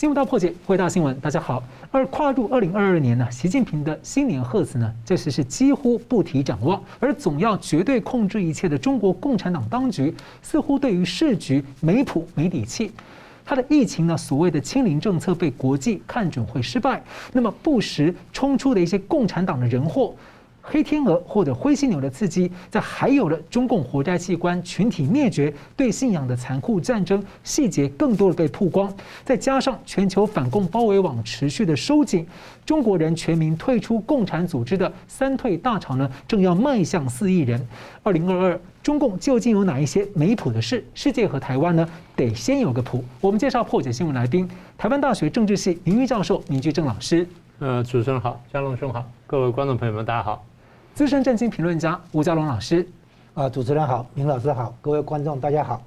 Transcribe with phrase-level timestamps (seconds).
[0.00, 1.62] 新闻大破解，回答新闻，大家好。
[1.90, 12.90] 而跨入二零二二年呢，习近平的新年贺词呢，这时是几乎不提展望，而总要绝对控制一切的中国共产党当局，似乎对于时局没谱没底气。
[13.44, 17.02] 他的疫情呢，所谓的清零政策被国际看准会失败，
[17.34, 20.14] 那么不时冲出的一些共产党的人祸。
[20.72, 28.92] 黑天鹅或者灰犀牛的刺激，在还有了中共活摘器官群体灭绝、对信仰的残酷战争细节更多的被曝光，
[29.24, 32.24] 再加上全球反共包围网持续的收紧，
[32.64, 37.60] 中国人全民退出共产组织的三退大潮呢，正要迈向四亿人。
[38.04, 40.84] 二零二二，中共究竟有哪一些没谱的事？
[40.94, 41.84] 世界和台湾呢，
[42.14, 43.04] 得先有个谱。
[43.20, 44.48] 我们介绍破解新闻来宾，
[44.78, 47.26] 台湾大学政治系名誉教授明居正老师。
[47.58, 50.49] 呃，主持人好，佳龙兄好，各位观众朋友们，大家好。
[50.94, 52.86] 资深政经评论家吴家龙老师，
[53.32, 55.82] 啊，主持人好，明老师好，各位观众大家好。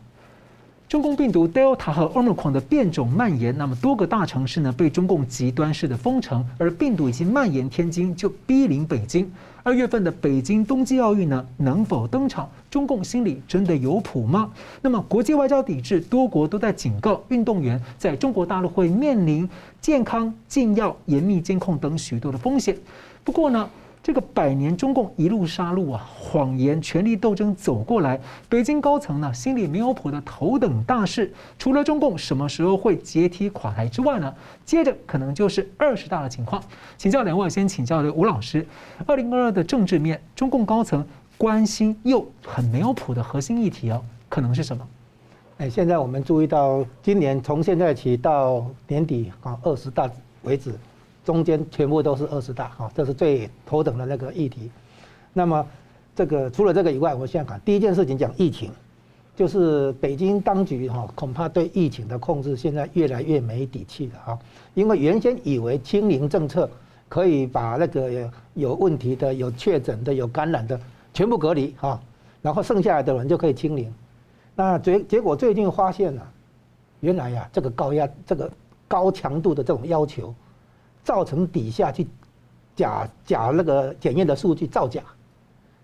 [0.87, 9.31] 中共病毒 Delta 和 Omicron 的变种蔓延，那么多个大城市呢被中共极端式的封城，而病毒已经蔓延天津，就逼临北京。
[9.61, 12.49] 二月份的北京冬季奥运呢能否登场？
[12.69, 14.51] 中共心里真的有谱吗？
[14.81, 19.47] 那么国际外交抵制，多国都在警告运动员，在中国大陆会面临
[19.79, 22.75] 健康禁药、严密监控等许多的风险。
[23.23, 23.69] 不过呢？
[24.03, 36.61] 这个百年中共一路杀戮啊，谎言权力斗争走过来，北京高层呢心里没有谱的头等大事，除了中共什么时候会解体垮台之外呢，接着可能就是二十大的情况。
[36.97, 38.67] 请教两位，先请教的吴老师，
[39.07, 41.05] 二零二二的政治面，中共高层
[41.37, 44.85] 关心又很没有谱的核心议题哦，可能是什么？
[45.59, 50.11] 哎，现在我们注意到，今年从现在起到年底啊，二十大
[50.43, 50.75] 为止。
[51.23, 54.69] 中间全部都是二十大哈，这是最头等的那个议题。
[55.31, 55.65] 那么，
[56.15, 58.69] 这个除了这个以外，我现在看第一件事情讲疫情，
[59.35, 64.39] 就是北京当局哈恐怕对疫情的控制现在越来越没底气了哈，
[64.73, 66.69] 因为原先以为清零政策
[67.09, 70.79] 可以把那个有问题的、有确诊的、有感染的
[71.13, 71.99] 全部隔离哈，
[72.41, 73.91] 然后剩下来的人就可以清零。
[74.55, 76.31] 那结结果最近发现了，
[76.99, 78.51] 原来呀这个高压、这个
[78.87, 80.35] 高强度的这种要求。
[81.03, 82.07] 造成底下去
[82.75, 85.03] 假假那个检验的数据造假，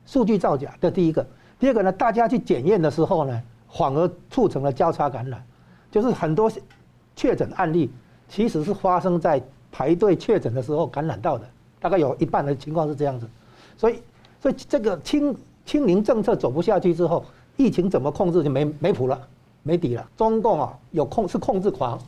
[0.05, 1.25] 数据造假，这第一个。
[1.59, 5.43] 第二个呢，大家去检验的时候呢，反而促成了交叉感染，
[5.91, 6.49] 就是很多
[7.15, 7.91] 确诊案例
[8.27, 9.41] 其实是发生在
[9.71, 11.45] 排队确诊的时候感染到的，
[11.79, 13.29] 大概有一半的情况是这样子。
[13.77, 14.01] 所以，
[14.41, 17.25] 所以这个清清零政策走不下去之后，
[17.57, 19.21] 疫情怎么控制就没没谱了，
[19.61, 20.09] 没底了。
[20.15, 21.99] 中共啊，有控是控制狂。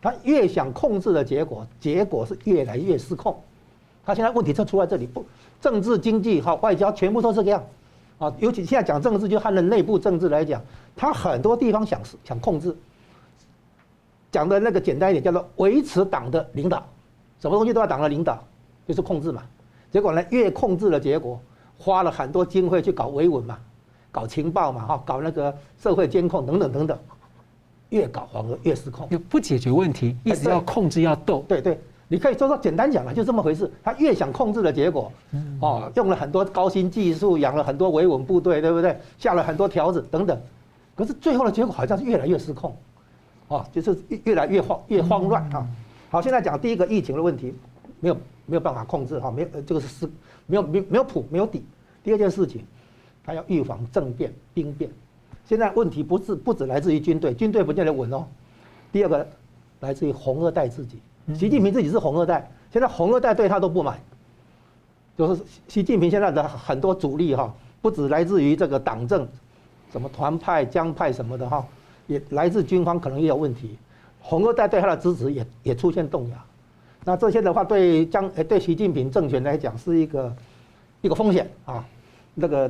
[0.00, 3.36] 他越想控制的结果，结果是越来越失控。
[4.04, 5.24] 他现在问题就出在这里，不，
[5.60, 7.62] 政治、经济和外交全部都是这样。
[8.18, 10.62] 啊，尤其现在讲政治，就汉人内部政治来讲，
[10.94, 12.74] 他很多地方想想控制。
[14.32, 16.86] 讲的那个简单一点，叫做维持党的领导，
[17.40, 18.42] 什么东西都要党的领导，
[18.86, 19.42] 就是控制嘛。
[19.90, 21.40] 结果呢，越控制的结果，
[21.78, 23.58] 花了很多经费去搞维稳嘛，
[24.10, 26.98] 搞情报嘛，哈，搞那个社会监控等等等等。
[27.90, 31.44] 越搞黄河越失控，就不解决问题，一直要控制要斗。
[31.46, 33.70] 对对，你可以说说简单讲了，就这么回事。
[33.82, 35.12] 他越想控制的结果，
[35.60, 38.98] 哦，用了很多高新技术，养了很多维稳部队，对不对？
[39.18, 40.40] 下了很多条子等等，
[40.94, 42.76] 可是最后的结果好像是越来越失控，
[43.48, 45.66] 哦，就是越来越慌越慌乱啊。
[46.10, 47.54] 好，现在讲第一个疫情的问题，
[48.00, 50.10] 没有没有办法控制哈，没有这个是失
[50.46, 51.64] 没有没没有谱没有底。
[52.02, 52.64] 第二件事情，
[53.24, 54.90] 他要预防政变兵变。
[55.48, 58.26] 现在问题不是不只来自于军队，军队不见得稳哦。
[58.90, 59.26] 第二个，
[59.78, 60.98] 来自于红二代自己。
[61.34, 63.96] 习近平自己是红二代，现在红二代对他都不满。
[65.16, 69.26] 就是习近平现在的很多主力哈，不止来自于这个党政，
[69.92, 71.64] 什么团派、江派什么的哈，
[72.08, 73.78] 也来自军方可能也有问题。
[74.20, 76.36] 红二代对他的支持也也出现动摇。
[77.04, 80.34] 那这些的话对江诶对习近平政权来讲是一个
[81.02, 81.84] 一个风险啊，
[82.34, 82.68] 那个。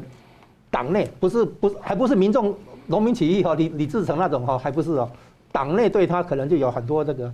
[0.68, 2.54] 党内不是不是还不是民众
[2.86, 5.10] 农民起义哈，李李自成那种哈，还不是哦。
[5.52, 7.32] 党内对他可能就有很多这个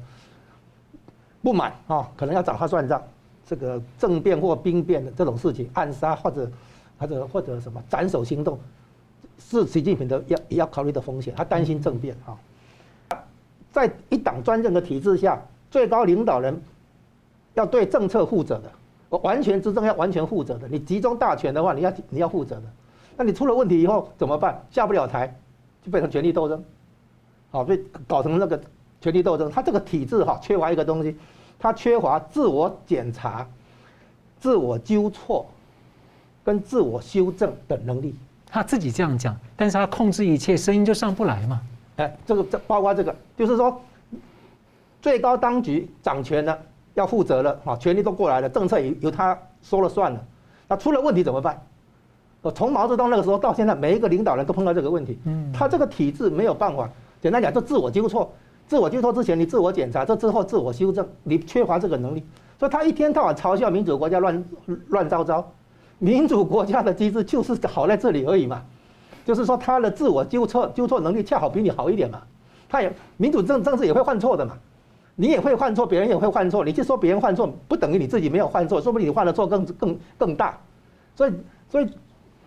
[1.43, 3.03] 不满啊，可能要找他算账。
[3.45, 6.51] 这个政变或兵变的这种事情，暗杀或者
[6.97, 8.59] 或者或者什么斩首行动，
[9.39, 11.35] 是习近平的要也要考虑的风险。
[11.37, 13.19] 他担心政变啊，
[13.71, 16.59] 在一党专政的体制下，最高领导人
[17.55, 20.67] 要对政策负责的，完全执政要完全负责的。
[20.69, 22.63] 你集中大权的话，你要你要负责的。
[23.17, 24.61] 那你出了问题以后怎么办？
[24.71, 25.35] 下不了台，
[25.83, 26.65] 就变成权力斗争，
[27.51, 28.61] 好，被搞成那个
[29.01, 29.51] 权力斗争。
[29.51, 31.17] 他这个体制哈，缺乏一个东西，
[31.59, 33.47] 他缺乏自我检查、
[34.41, 35.47] 自我纠错
[36.43, 38.15] 跟自我修正的能力。
[38.47, 41.61] 他自己这样讲，但是他控制一切，声音就上不来嘛。
[41.97, 43.81] 哎，这个这包括这个，就是说，
[45.01, 46.59] 最高当局掌权了，
[46.95, 50.25] 要负责了，啊，权力都过来了，政策由由他说了算了。
[50.69, 51.63] 那出了问题怎么办？
[52.43, 55.19] 呃，从毛泽东那个时候到现在，每一个领导人都碰到这个问题。
[55.25, 56.89] 嗯，他这个体制没有办法，
[57.21, 58.33] 简单讲，就自我纠错。
[58.67, 62.25] 自我纠错之前，你自我检查；这之后自我修正，你缺乏这个能力，
[62.59, 64.45] 所以他一天到晚嘲笑民主国家乱
[64.89, 65.47] 乱糟糟。
[65.99, 68.61] 民主国家的机制就是好在这里而已嘛，
[69.25, 72.21] 就是说他的自我纠错纠错能力恰好比你好一点嘛。
[72.69, 74.55] 他也民主政政治也会犯错的嘛，
[75.15, 76.65] 你也会犯错，别人也会犯错。
[76.65, 80.59] 你去说别人犯错，不等于你自己没有犯错，说不定你犯的错更更更大。
[81.15, 81.33] 所以
[81.69, 81.89] 所以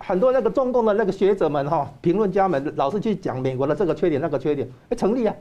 [0.06, 5.34] 很多那个中共的那个学者们哈，评论家们老是去讲美国的这个缺点那个缺点，哎，成立啊。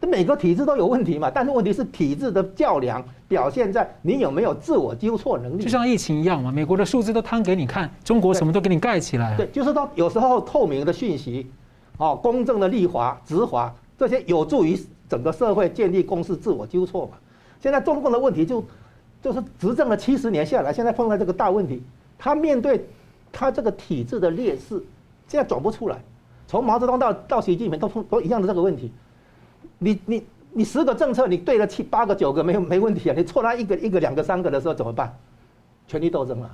[0.00, 5.62] 这每个体制都有问题嘛，但是问题是体制的较量表现在你有没有自我纠错能力。
[5.64, 9.36] 就像疫情一样嘛，美国的数字都摊给你看，中国什么都给你盖起来。
[9.36, 11.50] 对，就是说有时候透明的讯息，
[11.96, 14.78] 哦，公正的立法执法，这些有助于
[15.08, 17.18] 整个社会建立共识，自我纠错嘛。
[17.60, 18.64] 现在中共的问题就
[19.20, 21.82] 就是执政了七十年下来，现在碰到这个大问题，
[22.16, 22.86] 他面对
[23.32, 24.82] 他这个体制的劣势，
[25.26, 25.98] 现在转不出来。
[26.46, 28.92] 从毛泽东到到习近平都都一样的这个问题。
[29.78, 35.14] 你你你十个政策你对了七八个九个没有没问题啊，你错他一个一个两个三个的时候怎么办？
[35.86, 36.50] 权力斗争啊，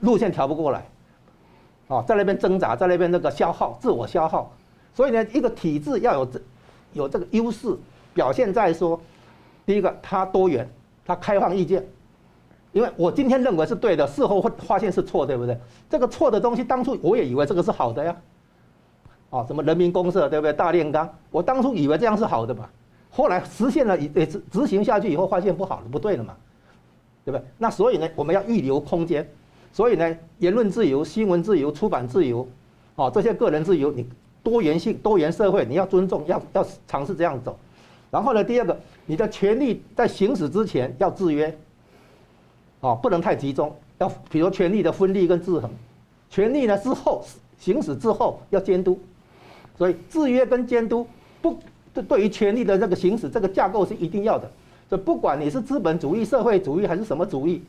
[0.00, 0.86] 路线调不过来，
[1.88, 4.52] 哦，在那边挣扎，在那边那个消耗自我消耗，
[4.94, 6.40] 所以呢，一个体制要有这
[6.92, 7.76] 有这个优势，
[8.14, 9.00] 表现在说，
[9.66, 10.68] 第一个它多元，
[11.04, 11.86] 它开放意见，
[12.72, 15.58] 因为我今天认为是对的，事后会发现是错，对不对？
[15.88, 18.16] 这个错的东西当初我也以为这个是好的呀。
[19.30, 20.52] 哦，什么人民公社对不对？
[20.52, 22.68] 大炼钢，我当初以为这样是好的嘛，
[23.10, 26.34] 后来实现了，也执执行下去以后，发现不好了，不对了嘛，
[27.24, 27.44] 对不对？
[27.58, 29.28] 那所以呢，我们要预留空间，
[29.72, 32.46] 所以呢，言论自由、新闻自由、出版自由，
[32.96, 34.04] 哦，这些个人自由，你
[34.42, 37.56] 多元性、多元社会，你要尊重，要要尝试这样走。
[38.10, 38.76] 然后呢，第二个，
[39.06, 41.56] 你的权利在行使之前要制约，
[42.80, 45.70] 哦，不能太集中，要比如权力的分立跟制衡，
[46.30, 47.24] 权力呢之后
[47.58, 48.98] 行使之后要监督。
[49.76, 51.06] 所以制约跟监督
[51.40, 51.58] 不，
[51.94, 54.50] 对对于权力的这个行使，这个架构是一定要的。
[54.88, 57.62] 所以不管你是资本主义、社会主义还是什么主义，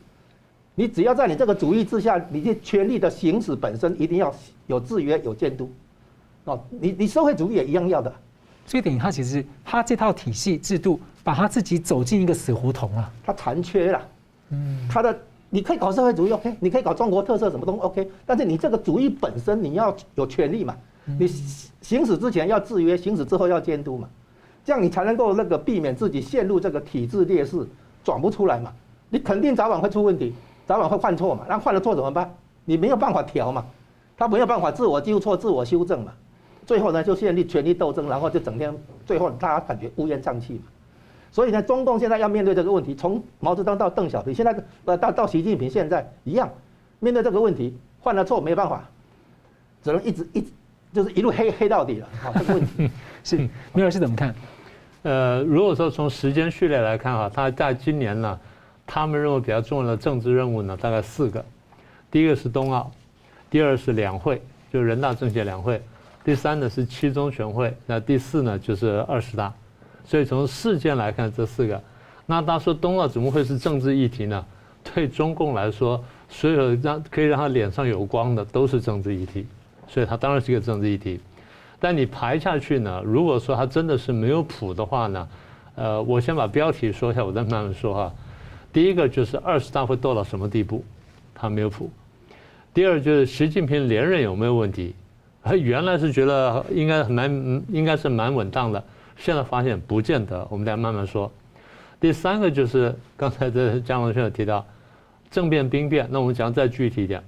[0.75, 4.33] 你只要在你这个主义之下，你的权力的行使本身一定要
[4.67, 5.69] 有制约、有监督。
[6.45, 8.13] 哦，你你社会主义也一样要的。
[8.65, 13.11] 所以等于他其实他这套体系制度，把他自己走进一个死胡同了。
[13.23, 14.01] 他残缺了。
[14.51, 14.77] 嗯。
[14.89, 15.17] 他的
[15.49, 20.75] 你可以搞社会主义 OK，你可以搞中国特色什么东西 OK，但是你这个主义本身你要有权利嘛。
[21.17, 21.27] 你
[21.81, 24.07] 行使之前要制约，行使之后要监督嘛，
[24.63, 27.67] 这样你才能够那个避免自己陷入这个体制劣势，
[28.03, 28.71] 转不出来嘛。
[29.09, 30.31] 你肯定早晚会出问题，
[30.67, 31.43] 早晚会犯错嘛。
[31.49, 32.31] 那犯了错怎么办？
[32.65, 33.65] 你没有办法调嘛，
[34.15, 36.13] 他没有办法自我纠错、自我修正嘛。
[36.67, 40.70] 最后呢，就建立权力斗争，然后就整天最后大家感觉乌烟瘴气嘛。
[41.31, 44.55] 所以呢，中共现在要面对这个问题，从毛泽东到邓小平，现在
[44.85, 46.49] 呃到到习近平现在一样，
[46.99, 48.87] 面对这个问题，犯了错没办法，
[49.83, 50.47] 只能一直一直。
[50.93, 52.91] 就是一路黑黑到底了，好， 这个问题
[53.23, 53.37] 是
[53.71, 54.35] 米尔是怎么看？
[55.03, 58.37] 呃，如果说从时间序列来看啊，他在今年呢，
[58.85, 61.45] 他们认为比较重要的政治任务呢，大概四个，
[62.11, 62.91] 第一个是冬奥，
[63.49, 65.81] 第二是两会，就是人大政协两会，
[66.25, 69.53] 第三呢是七中全会，那第四呢就是二十大，
[70.11, 71.81] 所以从事件来看这四个，
[72.25, 74.45] 那他说冬奥怎么会是政治议题呢？
[74.83, 79.45] 对中共来说，所有让可以让他脸上有光的都是政治议题。
[79.87, 81.17] 所以他当然是个政治议题，
[81.79, 83.01] 但你排下去呢？
[83.05, 85.29] 如果说他真的是没有谱的话呢？
[85.75, 88.13] 呃，我先把标题说一下，我再慢慢说哈。
[88.73, 90.83] 第一个就是二十大会斗到什么地步，
[91.33, 91.89] 他没有谱。
[92.73, 94.93] 第二就是习近平连任有没有问题？
[95.41, 98.83] 他原来是觉得应该蛮应该是蛮稳当的，
[99.17, 100.47] 现在发现不见得。
[100.49, 101.31] 我们再慢慢说。
[101.99, 104.65] 第三个就是刚才这江龙先生提到
[105.29, 107.23] 政变兵变，那我们讲再具体一点，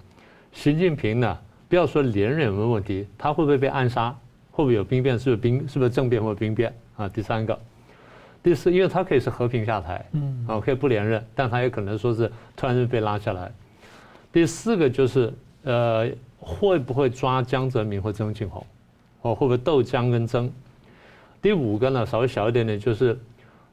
[0.51, 1.37] 习近平呢？
[1.69, 4.09] 不要说连任有没有问题，他会不会被暗杀？
[4.51, 5.17] 会不会有兵变？
[5.17, 5.67] 是不是兵？
[5.67, 6.71] 是不是政变或兵变？
[6.95, 7.57] 啊，第三个，
[8.43, 13.51] 第四，因为他可以是和平下台，嗯，啊，可以不连任，但他也可能说是突然就被拉下来。
[14.31, 16.07] 第四个就是，呃，
[16.39, 18.65] 会不会抓江泽民或曾庆红？
[19.21, 20.51] 哦，会不会斗江跟曾？
[21.43, 23.19] 第五个呢，稍微小一点点，就是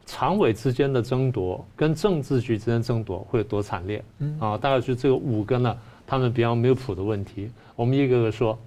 [0.05, 4.05] 常委之间的争夺跟政治局之间争夺会有多惨烈？
[4.41, 5.75] 啊，大概就这个五个呢。
[6.05, 8.59] 他们比较没有谱的问题，我们一个个说。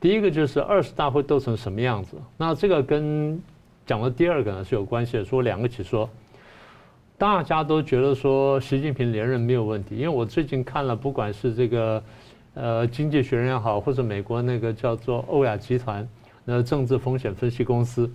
[0.00, 2.16] 第一个就是二十大会斗成什么样子？
[2.38, 3.38] 那这个跟
[3.84, 5.24] 讲的第二个呢是有关系的。
[5.26, 6.08] 说两个一起说，
[7.18, 12.02] 大家都觉得说习近平连任没有问题，因为我最近看了，不管是这个
[12.54, 16.08] 呃经济学人也好，或者美国那个叫做欧亚集团
[16.46, 18.10] 那政治风险分析公司，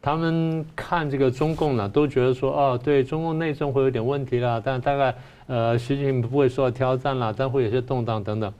[0.00, 5.14] 他们看这个中共呢，都觉得说，哦，对中共内政会有点问题了，但大概
[5.46, 8.52] 呃，习近平不会受到挑战了，但会有些动荡等等。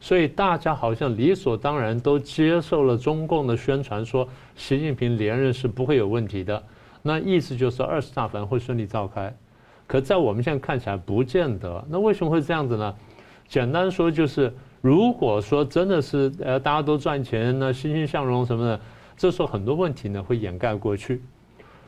[0.00, 6.62] 所以大家好像理所当然都接受了中共的宣传，说习近平连任是不会有问题的。
[7.02, 9.34] 那意思就是二十大反而会顺利召开。
[9.86, 11.84] 可在我们现在看起来不见得。
[11.88, 12.94] 那为什么会这样子呢？
[13.48, 18.80] 简单说就是，如果说真的是呃大家都赚钱，那欣欣向荣什么的，
[19.16, 21.20] 这时候很多问题呢会掩盖过去。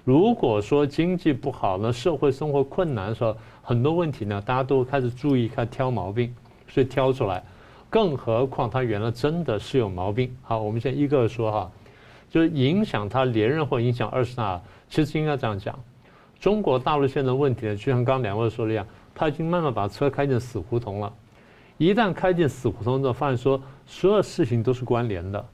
[0.05, 6.35] 如果说经济不好呢，社会生活困难的时候，很多问题呢大家都开始注意开始挑毛病，
[6.69, 7.43] 所以挑出来。
[7.89, 10.35] 更何况他原来真的是有毛病。
[10.43, 11.71] 好，我们先一个说哈，
[12.29, 15.79] 就是影响他连任或影响二十大，其实应该这样讲。
[16.41, 21.13] 中国大陆现在的问题呢，就像刚两位说的一样，他已经慢慢把车开进死胡同了。
[21.85, 25.45] 一旦开进死胡同之后，发现说所有事情都是关联的，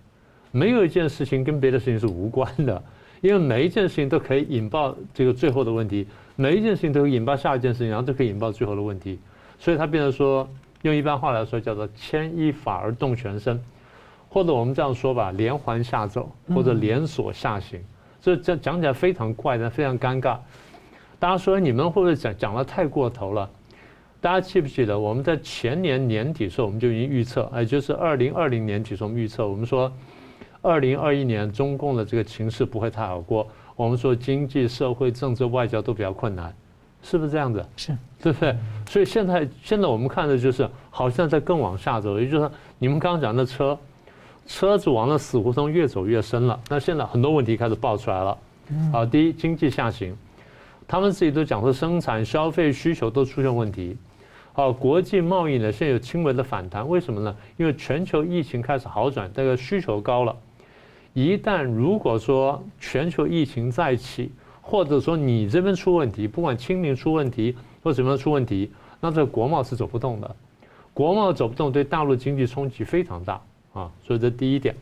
[0.52, 2.82] 没有一件事情跟别的事情是无关的，
[3.20, 6.06] 因为每一件事情都可以引爆这个最后的问题，
[6.37, 9.18] 每一件事情都可以引爆下一件事情，然后都可以引爆最后的问题，
[9.58, 10.49] 所以它变成说。
[10.82, 13.61] 用一般话来说，叫做牵一发而动全身，
[14.28, 17.80] 或者我们这样说吧，连环下咒或者连锁下行，
[18.23, 20.38] 这这讲起来非常怪，但非常尴尬。
[21.18, 23.50] 大家说你们会不会讲讲的太过头了？
[24.20, 29.92] 大家记不记得我们在前年年底的时候，我们就已经预测，也就是二零二零年底时候我们预测，我们说
[30.60, 33.46] 二零二一年中共的这个情势不会太好过，
[33.76, 36.54] 我们说经济社会政治外交都比较困难。
[37.00, 37.64] 是不是这样子？
[37.76, 38.56] 是，对不对？
[38.88, 42.18] 所以现在现在我们看的就是，好像在更往下走。
[42.18, 43.78] 也就是说，你们刚刚讲的车，
[44.48, 46.58] 车子往那死胡同越走越深了。
[46.68, 48.37] 那现在很多问题开始爆出来了。
[48.92, 50.12] 好，第一，经济下行，
[50.88, 53.96] 他们自己都讲说，生产、消费需求都出现问题。
[54.58, 56.88] 好，国际贸易呢，现在有轻微的反弹。
[56.88, 57.36] 为什么呢？
[57.56, 60.36] 因为全球疫情开始好转，这个需求高了。
[61.14, 70.34] 一旦如果说全球疫情再起，或者说你这边出问题，不管清零出问题或什么出问题，那这国贸是走不动的，
[70.92, 73.40] 国贸走不动，对大陆经济冲击非常大
[73.72, 73.88] 啊。
[74.02, 74.74] 所以这第一点。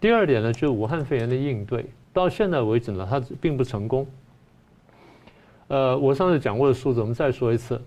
[0.00, 4.06] 第二点呢，就是武汉肺炎的应对，到现在为止呢，它并不成功。
[5.68, 7.78] 呃，我上次讲过的数字，我们再说一次。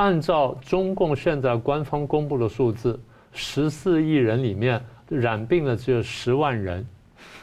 [0.00, 2.98] 按照中共现在官方公布的数字，
[3.34, 6.86] 十四亿人里面染病的只有十万人。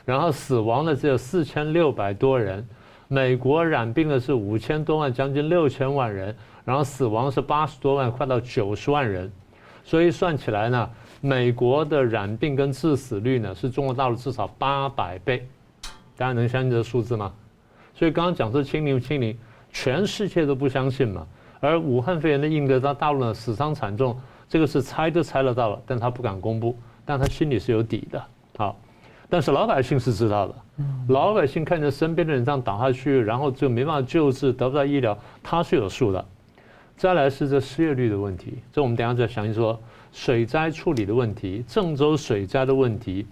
[0.03, 2.67] 然后死亡的只有四千六百多人，
[3.07, 6.35] 美国染病的是五千多万，将近六千万人，
[6.65, 9.31] 然后死亡是八十多万，快到九十万人，
[9.83, 10.89] 所以算起来呢，
[11.21, 15.47] 美国的染病跟致死率呢是中国大陆至少八百倍，
[16.15, 17.31] 大家能相信这个数字吗？
[17.93, 19.37] 所以刚刚讲说清零清零，
[19.71, 21.27] 全世界都不相信嘛，
[21.59, 28.23] 而武汉肺炎的应对到大陆呢死伤惨重，这个是猜都猜得到了，但他不敢公布，但他心里是有底的，
[28.57, 28.75] 好。
[29.29, 30.55] 但是老百姓是知道的，
[31.09, 36.25] 老百姓看着身边的人这样倒下去，然后就没办法救治，得不到医疗，他是有数的。
[36.95, 39.77] 再来是这失业率的问题，这我们等下再详细说。
[40.13, 43.27] 水灾处理的问题，郑州水灾的问题，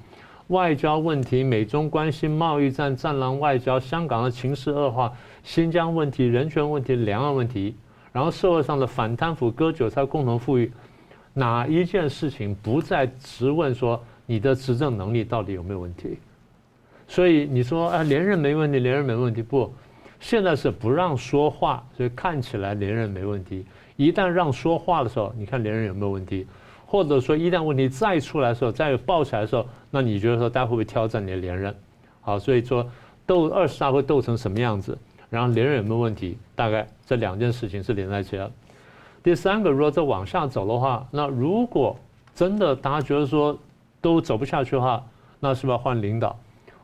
[0.48, 5.12] 外交问题，美中关系、贸易战、战狼外交，香港的情势恶化，
[5.44, 7.74] 新疆问题、人权问题、两岸问题，
[8.16, 10.72] 然后社会上的反贪腐、割韭菜、共同富裕，
[11.34, 14.02] 哪一件事情不再质问说？
[14.26, 16.18] 你的执政能力到底有没有问题？
[17.10, 19.44] 所以你说啊，连任没问题，连任没问题。
[19.44, 19.70] 不，
[20.22, 23.66] 现在是不让说话，所以看起来连任没问题。
[23.98, 26.48] 一旦让说话的时候，你看连任有没有问题？
[26.86, 31.76] 或者说一旦问题再出来的时候，再爆起来的时候，那你觉得说大家会不会挑战你的连任？
[32.22, 32.90] 好，所以说
[33.26, 34.98] 斗二十大会斗成什么样子？
[35.36, 36.38] 然后连任有没有问题？
[36.56, 38.50] 大概这两件事情是连在一起的。
[39.22, 41.94] 第三个，如果再往下走的话，那如果
[42.34, 43.58] 真的大家觉得说，
[44.00, 45.04] 都走不下去的话，
[45.42, 46.40] 那是不是要换领导？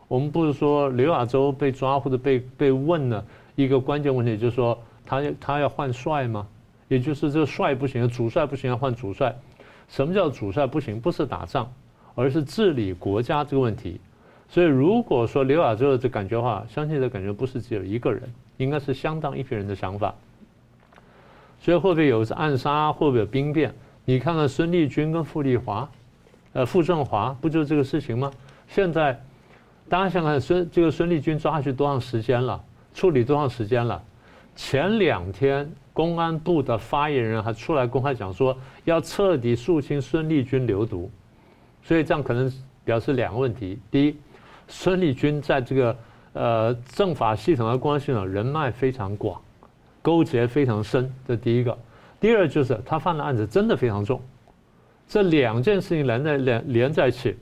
[0.10, 3.24] 我们不是说刘亚洲被抓或者被被问了
[3.56, 6.46] 一个关键问题，就是说他他要换帅吗？
[6.90, 9.34] 也就是这个帅不行，主帅不行，要换主帅。
[9.88, 11.00] 什么叫主帅不行？
[11.00, 11.72] 不是打仗，
[12.16, 14.02] 而是治理国家这个问题。
[14.52, 18.22] 所以如果说刘亚洲的这感觉的话，相信这感觉不是只有一个人，
[18.58, 20.14] 应该是相当一批人的想法。
[21.62, 22.92] 所以会不会有暗杀？
[22.92, 23.74] 会不会有兵变？
[24.04, 25.90] 你看看孙立军跟傅丽华。
[26.52, 28.30] 呃，傅政华不就这个事情吗？
[28.68, 29.18] 现在
[29.88, 32.62] 大家想想孙这个孙立军抓下去多长时间了？
[32.94, 34.04] 处理多长时间了？
[34.54, 41.10] 前两天公安部的发言人还出来公开讲说，要彻底肃清孙立军流毒，
[41.84, 42.52] 所以这样可能
[42.84, 44.16] 表示两个问题：第一，
[44.72, 45.96] 孙立军在这个
[46.32, 49.40] 呃政法系统的关系呢人脉非常广，
[50.02, 51.74] 勾结非常深，这第一个；
[52.22, 54.20] 第二就是他犯的案子真的非常重。
[55.08, 57.36] 这两件事情连在连连在一起，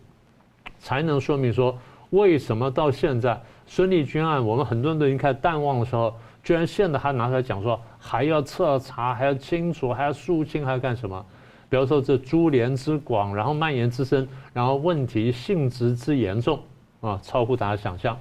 [0.79, 1.77] 才能说明说
[2.09, 6.11] 为什么到现在孙立军案，我们很多人都已经开始淡忘的时候，
[6.43, 11.23] 居然现在还拿出来讲说还要彻查，还要清楚，还要肃清，还要干什么？
[11.69, 16.59] 比如说这株连之广，然后蔓延之深，然后问题性质之严重
[17.01, 18.17] 啊，超乎大家想象。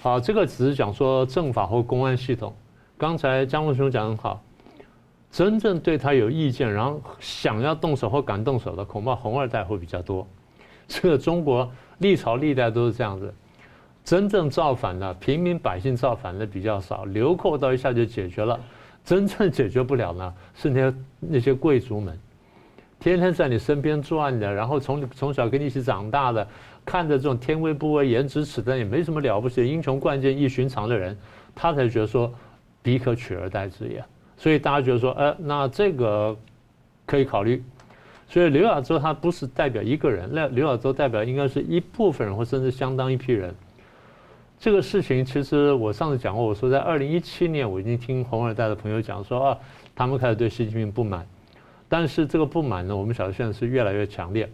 [0.00, 2.54] 好，这个只是讲说政法或公安系统。
[2.96, 4.42] 刚才江文兄讲很好，
[5.30, 10.26] 真正对他有意见，然后想要动手或敢动手的，恐怕红二代会比较多。
[10.86, 13.32] 这个中国历朝历代都是这样子，
[14.04, 18.58] 真正造反的平民百姓造反的比较少，流寇到一下就解决了。
[19.04, 22.18] 真正解决不了呢，是那些那些贵族们。
[23.00, 26.46] 天天在你身边转的，然后从从小跟你一起长大的，
[26.88, 31.14] 看着这种天威不威、颜值尺但也没什么了不起英雄冠杰、异寻常的人，
[31.54, 32.32] 他才觉得说
[32.82, 34.02] 彼可取而代之也。
[34.38, 36.34] 所以大家觉得说，呃，那这个
[37.04, 37.62] 可以考虑。
[38.26, 43.54] 所以刘亚洲他不是代表一个人，那刘亚洲代表应该是一部分人，或甚至相当一批人。
[44.58, 49.58] 这个事情其实我上次讲过，我说在二零一七年我已经听红二代的朋友讲说啊，
[49.94, 51.26] 他们开始对习近平不满。
[51.86, 54.48] 但是这个不满呢，我们晓得现在是越来越强烈，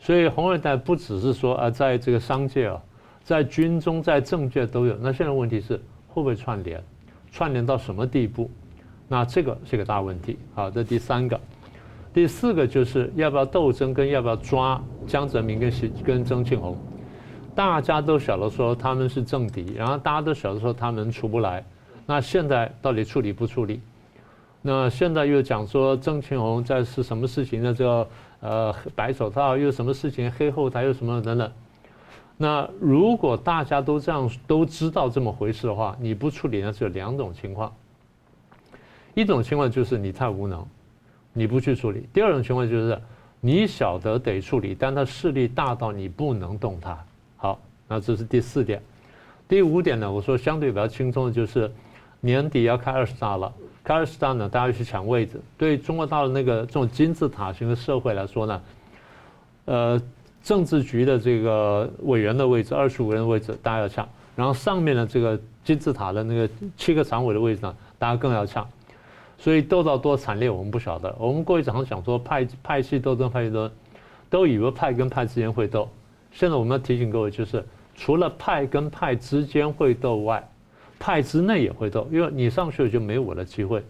[0.00, 2.80] 所以红二代不只是说啊，在这个商界啊，
[3.22, 4.96] 在军中、在政界都有。
[5.00, 5.76] 那现在问题是
[6.06, 6.82] 会不会串联，
[7.30, 8.50] 串联到什么地步？
[9.08, 10.38] 那这个是个大问题。
[10.54, 11.40] 好，这第三个，
[12.14, 15.72] 第四个就是要不要斗争，跟要不要抓江泽民跟
[16.04, 16.76] 跟曾庆红，
[17.54, 21.64] 大家都晓得说他们是政敌，然后大家都晓得说他们出不来，
[22.06, 23.80] 那现在到底处理不处理？
[24.60, 27.72] 那现在又讲说曾庆红在是什么事情呢？
[27.72, 28.08] 这个
[28.40, 30.30] 呃白手套又什么事情？
[30.32, 31.50] 黑后台又什么等等。
[32.36, 37.72] 那如果大家都这样都知道这么回事的话，你不处理呢，只有两种情况。
[39.14, 40.64] 一种情况就是你太无能，
[41.32, 43.00] 你不去处理；第二种情况就是
[43.40, 46.98] 你晓得得处理，但他势力大到你不能动他。
[47.36, 48.82] 好，那这是第四点。
[49.48, 51.72] 第五点呢，我说相对比较轻松的就是
[52.20, 53.52] 年底要开二十大了。
[53.94, 55.40] 二十大呢，大家去抢位置。
[55.56, 58.62] 对中国大陆那个这种金字塔型的社会来说呢，
[59.66, 60.02] 呃，
[60.42, 64.08] 政治局的这个委员的位置，二十五人的位置，大家要抢。
[64.36, 68.68] 然后上面的这个金字塔的那个七个常委的位置呢，大家更要抢。
[69.36, 71.14] 所以斗到多惨烈，我们不晓得。
[71.18, 73.76] 我们过去常常讲说派派系斗争，派系斗争，
[74.28, 75.88] 都以为派跟派之间会斗。
[76.32, 80.48] 现在我们要提醒各位，就是除了派跟派之间会斗外，
[80.98, 83.84] 派之内也会斗，因为你上去了就没有我的机会，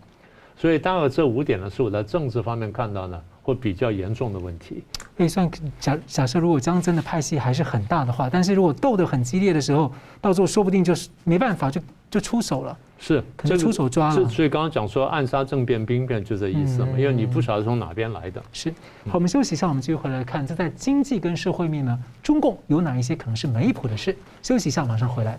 [0.56, 4.82] 所以当然这五点呢是我在政治方面看到呢会比较严重的问题。
[5.16, 12.76] 可以算假假设，如果江真的派系还是很大的话，但是如果斗得很激烈的时候，到时候说不定就是没办法就就出手了。
[13.00, 14.28] 是，可能出手抓了。
[14.28, 18.42] 所以刚刚讲说暗杀政变兵变就这意思嘛，因为你不晓得从哪边来的。
[18.52, 18.70] 是。
[19.06, 24.16] 好，我们休息一下，我们继续回来看，这在经济跟社会面呢，中共有哪一些可能是没谱的事？
[24.42, 25.38] 休息一下，马上回来。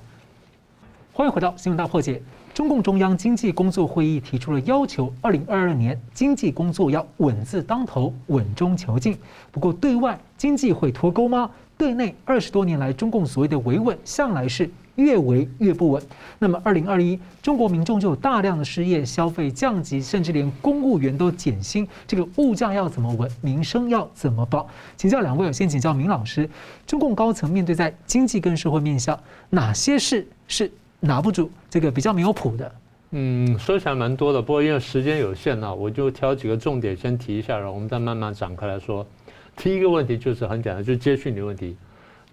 [1.19, 2.15] 欢迎回到《新闻大破解》。
[2.53, 9.17] 中共中央经济工作会议提出了要求，二零二二年经济工作要稳字当头，稳中求进。
[9.51, 11.51] 不过，对外经济会脱钩吗？
[11.77, 16.01] 对内二十多年来，中共所谓的维稳，向来是越维越不稳。
[16.39, 21.85] 那么，二零二一，中国民众就有大量的失业、消费降级，甚至连公务员都减薪。
[22.07, 23.29] 这个物价要怎么稳？
[23.41, 24.65] 民生要怎么保？
[24.95, 26.49] 请教两位，先请教明老师，
[26.87, 30.71] 中共高层面对在经济跟社会面向，哪些事是？
[30.99, 32.71] 拿不住，这个比较没有谱的。
[33.11, 39.03] 嗯，说起来蛮多的，不过因为时间有限呢，我就挑几个重点先提一下，然后我们再慢慢展开来说。
[39.55, 41.75] 第一个问题就是很简单，就是接续你的问题，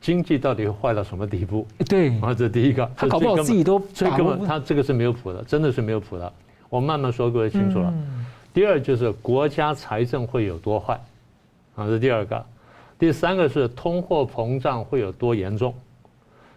[0.02, 1.66] 经济到底会坏到什么地步？
[1.88, 6.30] 对，啊，这第一个，他搞不好自己都所以根本他这个是没有谱的，真的是没有谱的。
[6.68, 7.90] 我慢慢说，各位清楚了。
[8.52, 11.00] 第二就是国家财政会有多坏，
[11.74, 12.44] 啊，这第二个。
[12.98, 15.74] 第三个是通货膨胀会有多严重。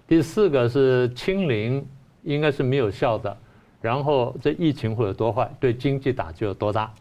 [0.06, 1.86] 第四个是清零。
[2.24, 3.36] 应该是没有效的，
[3.82, 6.92] 然后这疫情会有多坏，对经济打击有多大，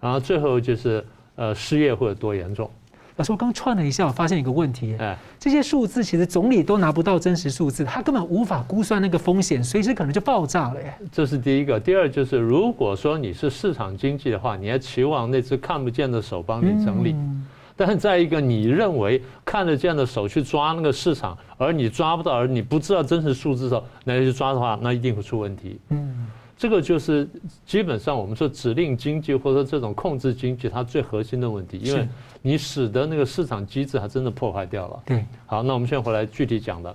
[0.00, 1.04] 然后最后就是
[1.36, 2.70] 呃失业会有多严重。
[3.16, 10.94] 老师，我刚串了一下，我发现一个问题，哎，这些数字其实总理都拿不到真实数字，他根本无法估算那个风险，随时可能就爆炸了耶。
[11.10, 17.12] 这是第一个，第二就是如果说你是市场经济的话，你还期望那只看不见的手帮你整理。
[17.12, 17.46] 嗯
[17.78, 25.78] 但是再一个，你认为看得见的手去抓那个市场，而你抓不到，而你不知道真实数字的时候，那去抓的话，那一定会出问题。
[25.90, 27.28] 嗯，这个就是
[27.64, 32.04] 基本上我们说指令经济或者说这种控制经济它最核心的问题，因为
[32.42, 35.02] 你使得那个市场机制还真的破坏掉了。
[35.06, 36.92] 对，好，那我们现在回来具体讲的，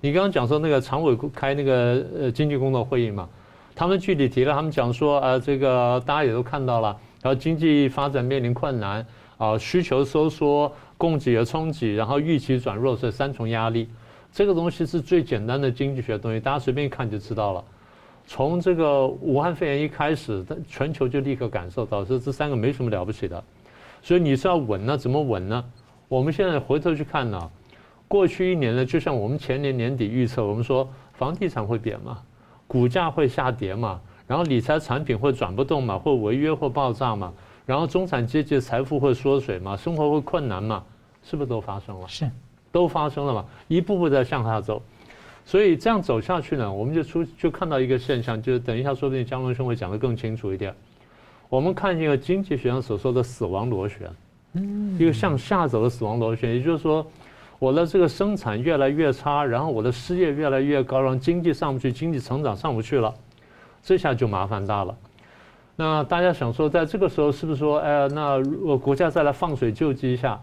[0.00, 3.28] 你刚刚讲说那个常委开那个呃经济工作会议嘛，
[3.74, 9.04] 他们具体提了，他们讲说呃这个大家也都看到了，然后经济发展面临困难。
[9.36, 13.88] 啊，需求收缩，供给的冲击，然后预期转弱，这三重压力。
[14.32, 17.64] 这个东西是最简单的经济学东西，大家随便一看就知道了。
[18.26, 23.42] 从这个武汉肺炎一开始，全球就立刻感受到，这这三个没什么了不起的。
[24.02, 24.96] 所以你是要稳呢？
[24.96, 25.64] 怎么稳呢？
[26.08, 27.50] 我们现在回头去看呢，
[28.08, 32.18] 过去一年呢，就像我们前年年底预测，我们说房地产会贬嘛，
[32.66, 37.32] 股价会下跌嘛，然后理财产品会转不动嘛，或违约或爆炸嘛，
[37.66, 40.84] 然后中产阶级的财富会缩水嘛，生活会困难嘛，
[41.22, 42.06] 是不是都发生了？
[42.06, 42.30] 是，
[42.70, 44.82] 都发生了嘛，一步步在向下走。
[45.46, 50.74] 所以这样走下去呢，我们就出就看到一个现象，就是等一下说不定江龙兄会讲得更清楚一点。
[51.50, 54.10] 我们看一个经济学上所说的死亡螺旋，
[54.54, 57.06] 嗯，一个向下走的死亡螺旋，也就是说，
[57.58, 63.14] 我的这个生产越来越差，然后我的失业越来越高，让经济上不去，经济成长上不去了，
[63.82, 64.96] 这下就麻烦大了。
[65.76, 70.40] 那大家想说，在这个时候是不是说，哎，那我国家再来放水救济一下？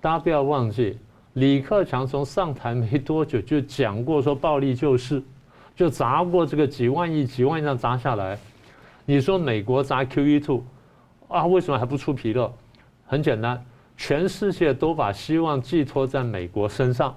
[0.00, 0.98] 大家不要忘记。
[1.34, 5.22] 李克强从上台没多久就讲过说暴力救市，
[5.76, 8.38] 就砸过这个几万亿、几万亿这样砸下来。
[9.04, 10.64] 你说美国砸 QE two
[11.28, 12.52] 啊，为什么还不出皮了？
[13.06, 13.62] 很简单，
[13.96, 17.16] 全世界都把希望寄托在美国身上，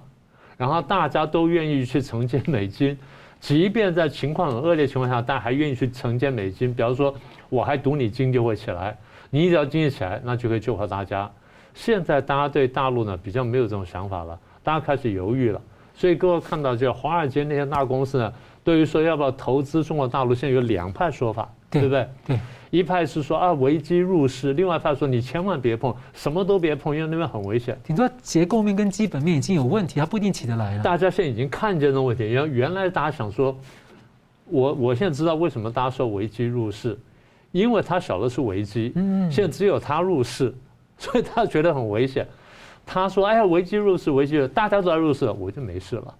[0.58, 2.98] 然后大家都愿意去承接美金，
[3.40, 6.74] 即便在情况很恶劣情况下，大家还愿意去承接美金。
[6.74, 7.14] 比方说，
[7.54, 8.98] 我还赌你经济会起来，
[9.30, 11.30] 你只要经济起来，那就可以救活大家。
[11.76, 15.62] 现在大家对大陆呢比较没有这种想法了，大家开始犹豫了。
[15.94, 22.08] 所以各位看到，就华尔街那些大公司呢，对于说要不要投资中国大陆，现在有两派说法，对不对？
[22.26, 22.40] 对。
[22.72, 27.80] 一派是说啊危机入市，另外一派说你千万别碰，什么都别碰，因为那边很危险。
[27.84, 30.84] 听说结构面跟基本面已经有问题，它不一定起得来了。
[30.84, 33.56] 大家现在已经看见这种问题，原原来大家想说，
[34.46, 36.98] 我我现在知道为什么大家说危机入市，
[37.54, 40.54] 因为他晓得是危机，嗯，现在只有他入市。
[40.96, 42.26] 所以他觉得很危险，
[42.86, 46.16] 他说：“哎呀，危机入市，危机，大家都来入市，我就没事了。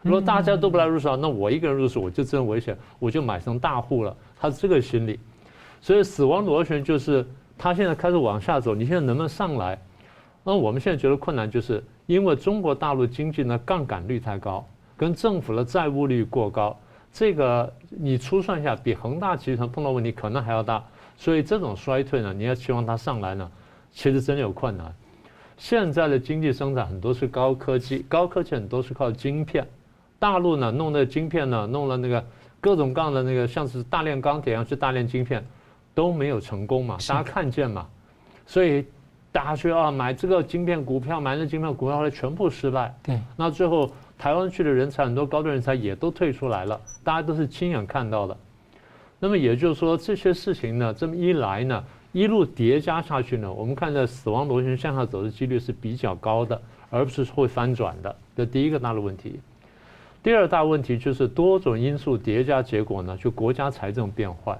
[0.00, 5.20] 如果大家都不来入市，那我一个人入市，我就真危险，我就买成大户了。”他是这个心理，
[5.80, 7.24] 所以死亡螺旋就是
[7.56, 9.78] 他现在开始往下走，你现在能不能上来？
[10.42, 14.66] 那我们现在觉得困难，就是因为中国大陆经济呢杠杆率太高，
[14.96, 16.76] 跟政府的债务率过高，
[17.14, 20.82] 这个你初算一下，比恒大集团碰到问题可能还要大。
[21.16, 23.48] 所以这种衰退呢，你要期望它上来呢？
[23.92, 24.92] 其实真有困难。
[25.56, 29.64] 现在的经济生产很多是高科技，高科技很多是靠晶片。
[30.18, 32.24] 大陆呢弄的晶片呢，弄了那个
[32.60, 35.46] 各种各样的那个，像是大炼钢铁一样去大炼晶片，
[35.94, 37.86] 都没有成功嘛，大家看见嘛。
[38.44, 38.84] 所以
[39.30, 42.92] 大家去啊买这个晶片股票，买那晶片股票后来全部失败。
[43.04, 43.20] 对。
[43.36, 43.88] 那最后
[44.24, 48.34] 台湾去的人才很多，高端人才也都退出来了，大家都是亲眼看到的。
[49.18, 51.84] 那么也就是说，这些事情呢，这么一来呢。
[52.12, 56.58] 一路叠加下去呢，我们看到死亡螺旋向下走的几率是比较高的，
[56.88, 58.16] 而不是会翻转的。
[58.34, 59.38] 这第一个大的问题。
[60.22, 64.58] 第二大问题就是多种因素叠加结果呢，就国家财政变坏。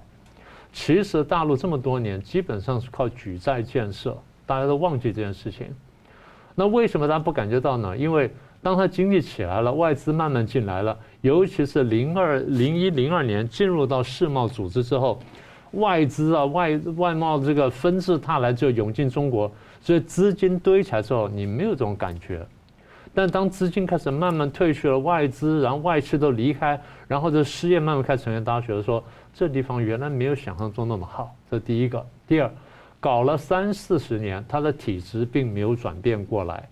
[0.74, 5.68] 其实大陆这么多年基本上是靠举债建设，大家都忘记这件事情。
[6.54, 7.96] 那为什么大家不感觉到呢？
[7.96, 8.30] 因为
[8.64, 15.20] 当它经济起来了，外资慢慢进来了，尤其是零二零一零二年进入到世贸组织之后。
[15.72, 19.50] 外资啊，外外贸这个纷至沓来就涌进中国，
[19.80, 22.46] 所以资金堆起来之后，你没有这种感觉。
[23.12, 29.02] 但当资金开始慢慢退去了，外资然后外企都离开，然后这失业慢慢开始呈现，大家觉得说
[29.34, 31.34] 这地方原来没有想象中那么好。
[31.50, 32.48] 这第一个，第二，
[33.00, 36.68] 搞了三四十年，它的体质并没有转变过来，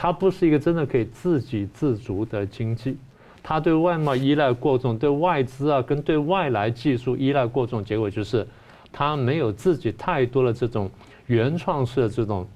[0.00, 2.96] 它不是一个真的可以自给自足的经济。
[3.42, 8.46] 它对外贸依赖过重，对外资啊跟对外来技术依赖过重，结果就是
[8.92, 10.88] 它没有自己太多的这种
[11.26, 12.46] 原创式的这种，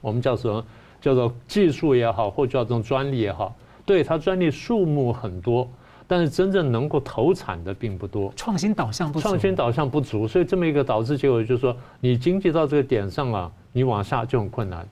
[0.00, 0.64] 我们叫什么
[1.00, 3.54] 叫做技术也好，或叫这种专利也好，
[3.86, 5.68] 对它专利数目很多，
[6.08, 14.84] 但是真正能够投产的并不多，创新导向不足，创新导向不足，所以这么一个导致结果就是说，你经济到这个点上啊，你往下就很困难。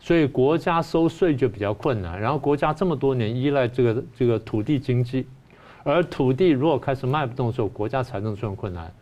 [0.00, 5.26] 所以国家收税就比较困难，然后国家这么多年依赖这个这个土地经济，
[5.82, 8.92] 而土地如果开始卖不动的时候，国家财政就很困难，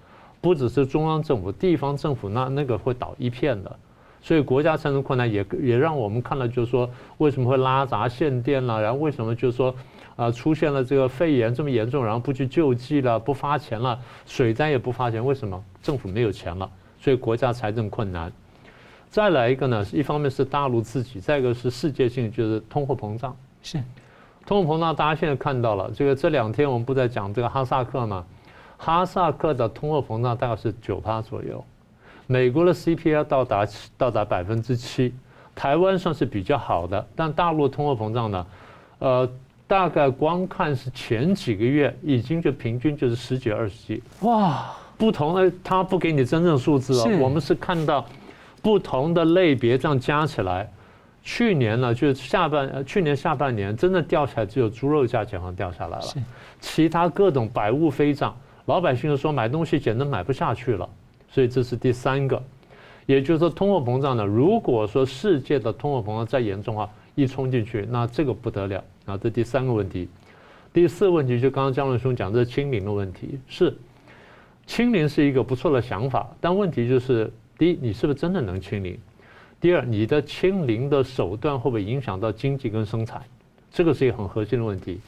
[0.40, 3.76] 不只是中央政府，地方政府那那个会倒一片的，
[4.22, 9.74] 所以国家财政困难也也让我们看了，就是说为什么会拉闸限电了，然后为什么就是说
[10.16, 15.62] 啊出现了这个肺炎这么严重，然后不去救济了，不发钱了，水灾也不发钱，为什么？
[15.82, 18.32] 政府没有钱了，所以国家财政困难。
[19.10, 23.34] 再来一个呢，是一方面是大陆自己，再一个是世界性，就是通货膨胀。
[23.62, 23.82] 是，
[24.44, 28.24] 通货膨胀，大家现在看到了，这个这两天我们不在讲这个哈萨克嘛？
[28.76, 31.64] 哈萨克的通货膨胀大概是九趴左右，
[32.26, 33.66] 美国的 CPI 到达
[33.96, 35.14] 到达百分之七，
[35.54, 38.46] 台湾算是比较好的，但大陆通货膨胀呢，
[38.98, 39.28] 呃，
[39.66, 44.02] 大概光看是前几个月，已经就平均就是十几二十几。
[44.20, 48.04] 哇，不同的他不给你真正数字哦，我们是看到
[48.66, 50.68] 不同的类别这样加起来。
[51.22, 56.04] 去年呢，就是下半呃，去年下半年真的掉下来，只有猪肉价钱好像掉下来了，
[56.58, 60.88] 其他各种百物飞涨，老百姓就说买东西简直买不下去了，
[61.30, 62.42] 所以这是第三个，
[63.06, 70.08] 也就是说通货膨胀呢，如果说世界的通货膨胀再严重啊，一冲进去，那这个不得了啊，这第三个问题，
[70.72, 73.76] 第四个问题就刚刚姜文兄讲这清零的问题，是
[74.66, 78.98] 清零是一个不错的想法，但问题就是第一，你是不是真的能清零？
[79.60, 83.22] 第二，你的清零的手段会不会影响到经济跟生产？
[83.70, 85.00] 这个是一个很核心的问题。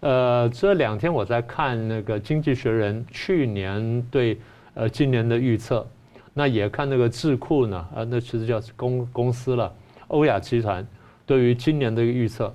[0.00, 4.38] 呃，这两天我在看那个《经济学人》去年对
[4.74, 5.86] 呃今年的预测，
[6.34, 9.72] 那也看那个智库呢，呃，那其实叫公公司了，
[10.08, 10.86] 欧亚集团
[11.26, 12.52] 对于今年的一个预测。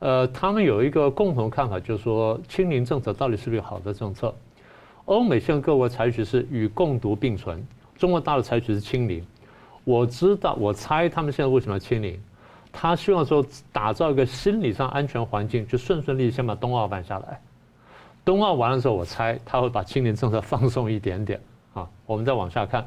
[0.00, 4.34] 呃，他们有一个共同看法，就是说清零政策到底是不是好的政策？
[5.06, 7.62] 欧美现在各国采取是与共读并存，
[7.96, 9.24] 中国大陆采取是清零。
[9.84, 12.20] 我知道，我猜他们现在为什么要清零？
[12.70, 17.40] 他希望说打造一个心理上安全环境，就顺顺利利先把冬奥办下来。
[18.24, 21.40] 冬奥完了之后，我猜他会把清零政策放松一点点。
[21.74, 22.86] 啊，我们再往下看。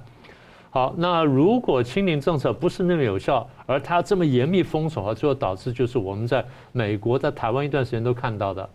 [0.70, 8.70] 好，那如果清零政策不是那么有效，而他这么严密封锁，最后导致就是我们在美国、在台湾一段时间都看到的，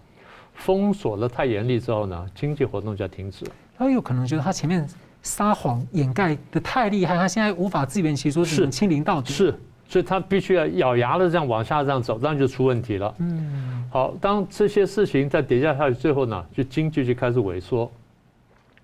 [0.60, 3.44] 封锁的太严厉之后呢，经济活动就要停止。
[3.76, 4.88] 他有可能觉得他前面。
[5.22, 9.34] 撒谎掩盖的太厉害，他现在无法自圆其说，只能清零到底。
[9.34, 9.54] 是，
[9.86, 13.14] 所以他必须要咬牙的这样往下这样走，这样就出问题了。
[13.18, 17.92] 嗯，好，当这些事情再叠加下去，最后呢，就经济就开始萎缩。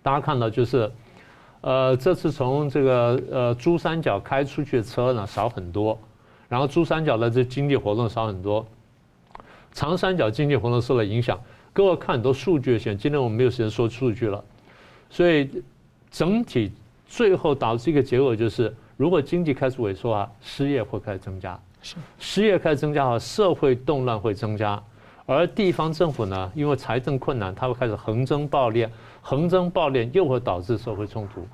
[0.03, 0.93] 大家看到就是，
[1.63, 5.99] 呃，这次从这个呃珠三角开出去的车呢少很多，
[6.51, 8.67] 然后珠三角的这经济活动少很多，
[9.73, 11.41] 长三角经济活动受了影响。
[11.77, 14.43] 各位看很多数据先，今天我们没有时间说数据了，
[15.11, 15.63] 所以。
[16.09, 16.73] 整体
[17.07, 21.61] 最后导致一个结果就是，如果经济开始萎缩啊，失业会开始增加。
[21.83, 24.83] 是，失业开始增加啊，社会动乱会增加，
[25.27, 28.89] 而地方政府呢，因为财政困难，它会开始横征暴敛，
[29.21, 31.47] 横征暴敛又会导致社会冲突。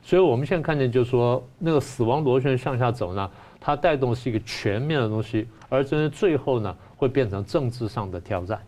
[0.00, 8.58] 所以我们现在看见，就是说那个死亡螺旋向下走呢，它带动是一个全面的东西，而真正最后呢，会变成政治上的挑战。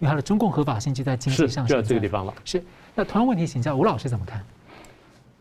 [0.00, 2.34] 因为它的中共合法性就在经济上，就在这个地方了。
[2.44, 2.62] 是，
[2.94, 4.42] 那同样问题，请教吴老师怎么看？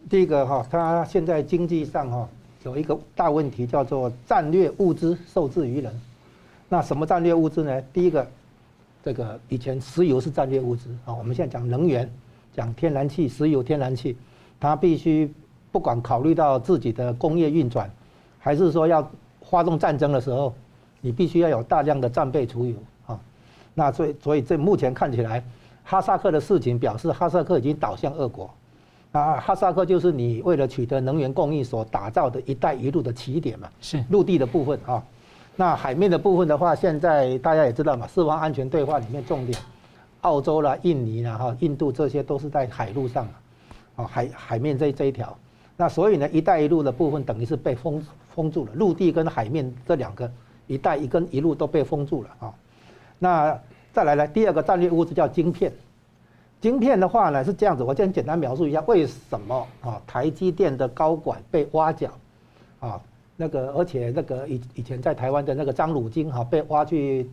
[0.10, 2.28] 第一个哈，它现在经济上哈
[2.64, 6.02] 有一个大问题，叫做战略物资受制于人。
[6.68, 7.82] 那什么战略物资呢？
[7.94, 8.28] 第一个，
[9.04, 12.10] 这个以前石油是战略物资啊，我们现在讲能源，
[12.54, 14.18] 讲天然气、石油、天然气，
[14.60, 15.32] 它必须
[15.72, 17.90] 不管考虑到自己的工业运转，
[18.40, 19.10] 还是说要
[19.42, 20.54] 发动战争的时候，
[21.00, 22.89] 你必须要有大量的战备储油啊。
[23.74, 25.44] 那所以，所以这目前看起来，
[25.84, 28.50] 哈萨克的事情表示，哈萨克已经倒向俄国。
[29.12, 33.68] 啊，哈萨克就是你为了取得能源供应所打造的一带一路的起点嘛。
[33.82, 35.04] 是陆地的部分啊，
[35.56, 39.58] 那海面的部分的话，现在大家也知道嘛，四方安全对话里面重点，
[40.22, 43.28] 澳洲啦、印尼啦、哈、印度这些都是在海路上
[43.96, 45.36] 啊，海海面这这一条，
[45.76, 48.06] 那所以呢，一带一路的部分等于是被封
[48.36, 50.32] 封住了，陆地跟海面这两个
[50.68, 52.54] 一带一跟一路都被封住了啊。
[53.20, 53.60] 那
[53.94, 55.72] 再来呢，第二个战略物资叫晶片。
[56.62, 62.12] 晶片的话呢是这样子，我先简单描述一下为什么啊台积电的高管被挖角，
[62.82, 63.00] 啊
[63.38, 67.30] 那个而且那个以以前在台湾的那个张汝京哈被挖去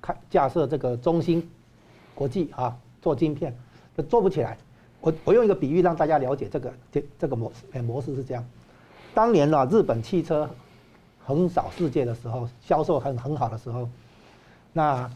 [0.00, 1.46] 开架设这个中芯
[2.14, 3.54] 国际啊做晶片，
[3.94, 4.56] 都做不起来。
[5.02, 8.42] 我我用一个比喻让大家了解这个这这个模式，模式是这样。
[9.12, 10.48] 当年呢日本汽车
[11.22, 13.86] 横扫世界的时候，销售很很好的时候，
[14.72, 15.10] 那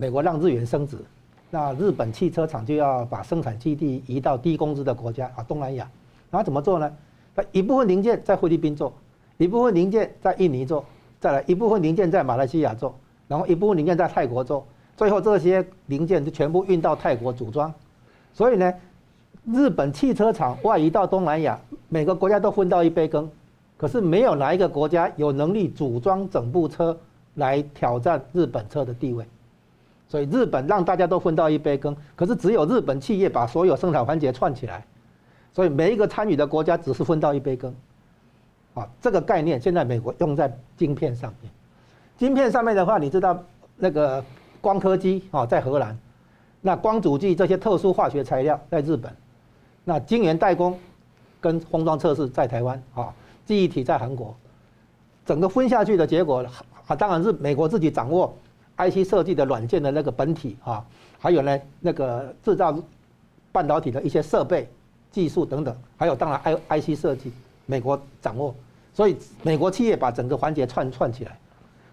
[0.00, 0.96] 美国让日元升值。
[1.50, 5.86] 那日本汽车厂就要把生产基地移到低工资的国家啊，东南亚。
[6.30, 6.90] 然后怎么做呢？
[7.34, 8.90] 那一部分零件在菲律宾做，
[9.36, 10.82] 一部分零件在印尼做，
[11.20, 12.94] 再来一部分零件在马来西亚做，
[13.28, 17.70] 然后一部分零件在泰国做，最后这些零件就全部运到泰国组装。
[18.32, 18.72] 所以呢，
[19.44, 21.60] 日本汽车厂外移到东南亚，
[21.90, 23.30] 每个国家都分到一杯羹，
[23.76, 26.98] 可是没有哪一个国家有能力组装整部车
[27.34, 29.26] 来挑战日本车的地位。
[30.10, 34.84] 所以日本让大家都分到一杯羹，可是只有日本企业把所有生产环节串起来，
[35.52, 37.72] 所以每一个参与的国家只是分到一杯羹。
[38.74, 41.52] 啊，这个概念现在美国用在晶片上面。
[42.18, 43.40] 晶片上面的话，你知道
[43.76, 44.24] 那个
[44.60, 45.94] 光刻机啊，在荷兰；
[46.60, 49.12] 那光阻剂这些特殊化学材料在日本；
[49.84, 50.76] 那晶圆代工
[51.40, 53.14] 跟封装测试在台湾啊，
[53.46, 54.34] 记忆体在韩国。
[55.24, 56.44] 整个分下去的结果，
[56.88, 58.34] 啊，当然是美国自己掌握。
[58.88, 60.84] IC 设计的软件的那个本体啊，
[61.18, 62.74] 还有呢那个制造
[63.52, 64.68] 半导体的一些设备、
[65.10, 67.32] 技术等等，还有当然 I IC 设计，
[67.66, 68.54] 美国掌握，
[68.94, 71.38] 所以美国企业把整个环节串串起来，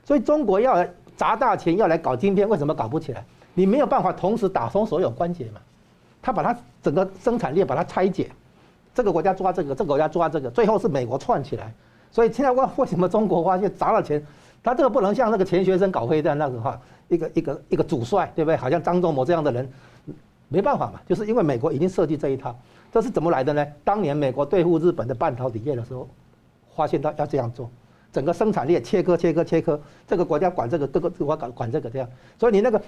[0.05, 3.25] 所以中国要砸大钱要来搞晶片，为什么搞不起来？
[3.53, 5.59] 你没有办法同时打通所有关节嘛？
[6.21, 8.29] 他把它整个生产链把它拆解，
[8.93, 11.73] 这个国家抓这个，这个国家抓这个，最后是美国串起来。
[12.11, 14.23] 所以现在问为什么中国发现砸了钱，
[14.63, 18.57] 他这个不能像那个钱学森搞飞弹那个哈，一个一个一个主帅对不对？
[18.57, 19.69] 好像张忠谋这样的人，
[20.49, 22.53] 没办法嘛，就是因为美国已经设计这一套，
[22.91, 23.65] 这是怎么来的呢？
[23.83, 26.07] 当年美国对付日本的半导体业的时候，
[26.75, 27.69] 发现到要这样做，
[28.11, 32.09] 整个生产链切割切割切割，这个国家管这个，这个国家管管这个这样。
[32.37, 32.81] 所以你那个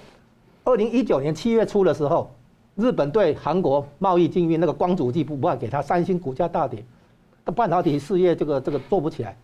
[0.64, 2.30] 二零一九年七月初的时候，
[2.76, 6.84] 日本对韩国贸易禁运，那个光主机不不给他，三星股价大跌。
[7.46, 9.38] 那半导体事业这个这个做不起来，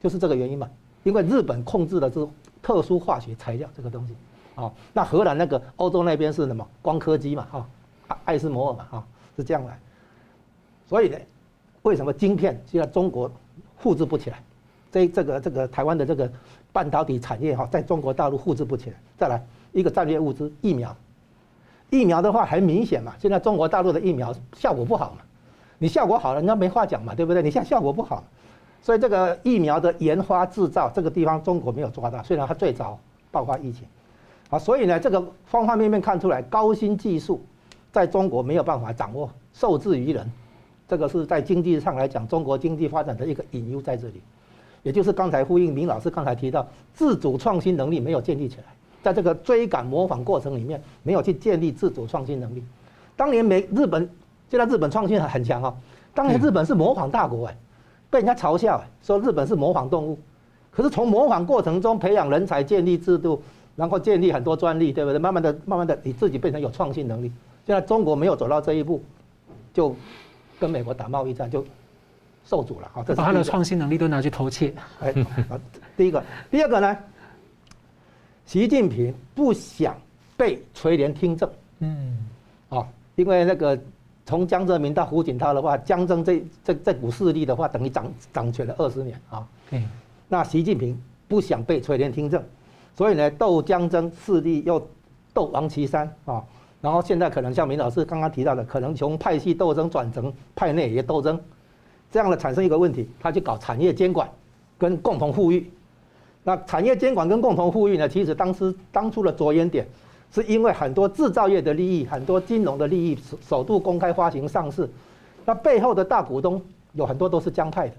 [0.00, 0.68] 就是这个原因嘛。
[1.04, 2.26] 因为日本控制的是
[2.60, 4.14] 特殊化学材料这个东西，
[4.56, 6.66] 啊，那荷兰那个欧洲那边是什么？
[6.82, 7.68] 光刻机嘛，哈，
[8.24, 9.78] 艾斯摩尔嘛，哈，是这样来。
[10.88, 11.16] 所以呢，
[11.82, 13.30] 为什么晶片现在中国
[13.78, 14.42] 复制不起来？
[14.90, 16.30] 这这个这个台湾的这个
[16.72, 18.96] 半导体产业哈，在中国大陆复制不起来。
[19.18, 20.96] 再来一个战略物资疫苗，
[21.90, 25.22] 疫苗的话很明显嘛，现在中国大陆的疫苗效果不好嘛。
[25.78, 27.42] 你效果好了，人家没话讲嘛，对不对？
[27.42, 28.22] 你现在效果不好，
[28.84, 32.98] 所以这个疫苗的研发制造这个地方中国没有抓到，虽然它最早
[33.30, 33.88] 爆发疫情，
[34.50, 37.42] 啊，所以呢，这个方方面面看出来，高新技术
[37.90, 40.30] 在中国没有办法掌握，受制于人，
[40.86, 44.20] 这个是在经济上来讲，中国经济发展的一个隐忧在这里，
[44.82, 48.64] 也就是刚才呼应明老师刚才提到，自主创新能力没有建立起来，
[49.02, 52.62] 在这个追赶模仿过程里面，没有去建立自主创新能力。
[53.16, 54.06] 当年美日本。
[54.50, 55.74] 现在日本创新很强啊，
[56.12, 57.56] 当年日本是模仿大国哎，
[58.14, 60.16] 被人家嘲笑哎，说日本是模仿动物。
[60.70, 63.42] 可是从模仿过程中培养人才、建立制度，
[63.74, 65.18] 然后建立很多专利，对不对？
[65.18, 67.32] 慢慢的、慢慢的，你自己变成有创新能力。
[67.66, 69.02] 现在中国没有走到这一步，
[69.72, 69.96] 就
[70.60, 71.66] 跟美国打贸易战就
[72.44, 73.02] 受阻了啊。
[73.04, 74.72] 这是把他的创新能力都拿去偷窃。
[75.00, 75.12] 哎，
[75.96, 76.22] 第一个，
[76.52, 76.96] 第二个呢？
[78.46, 79.96] 习近平不想
[80.36, 81.50] 被垂帘听政。
[81.80, 82.16] 嗯，
[82.68, 83.76] 啊，因为那个。
[84.26, 89.46] 从江泽民到胡锦涛的话，江曾这这这股势力的话，等于掌掌权了二十年啊。
[89.70, 89.86] 嗯。
[90.28, 92.42] 那习近平不想被垂帘听政，
[92.96, 94.80] 所以呢，斗江曾势力又
[95.34, 96.42] 斗王岐山啊。
[96.80, 101.38] 然后现在可能像明老师刚刚提到的，可能从派系斗争转成派内也斗争，
[102.10, 104.28] 这样的产生一个问题，他去搞产业监管
[104.78, 105.70] 跟共同富裕。
[106.42, 109.86] 那产业监管跟共同富裕呢，其实当时当初的着眼点。
[110.34, 114.90] 是因为很多制造业的利益，很多金融的利益，首首度公开发行上市，
[115.44, 116.60] 那背后的大股东
[116.94, 117.94] 有很多都是江派的，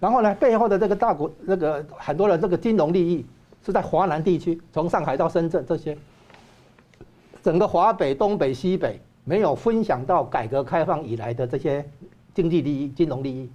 [0.00, 3.24] 然后呢，背后的这个大股那个很多的这个金融利益
[3.64, 5.96] 是在华南地区，从上海到深圳这些，
[7.40, 11.88] 整个华北、东北、西北没有分享到改革开放以来的这些
[12.34, 13.48] 经济利益、金融利益，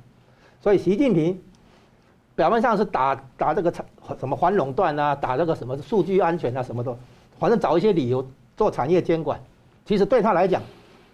[0.62, 1.38] 所以习近平
[2.34, 3.70] 表面上是打打这个
[4.18, 6.98] 什么反垄断啊，打这个什么数据安全啊，什么的。
[7.40, 8.26] 反正找一些理由
[8.58, 9.40] 做产业监管，
[9.86, 10.62] 其实对他来讲，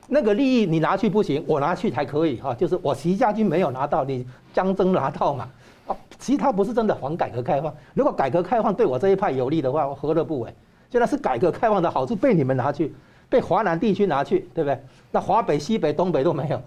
[0.08, 2.54] 那个利益你拿去不行，我拿去才可以哈。
[2.54, 5.48] 就是我习家军没有拿到，你江征拿到嘛。
[5.88, 7.72] 啊，其实他不是真的反改革开放。
[7.94, 10.52] 如果改革开放对我这一派有利的话，我何乐不为？
[10.90, 12.92] 现在是改革开放的好处被你们拿去，
[13.30, 14.80] 被华南地区拿去，对不对？
[15.12, 16.62] 那华北、西北、东北都没有，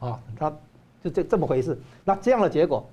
[0.00, 0.52] 啊，他
[1.04, 1.78] 就这这么回事。
[2.04, 2.84] 那这样的结果，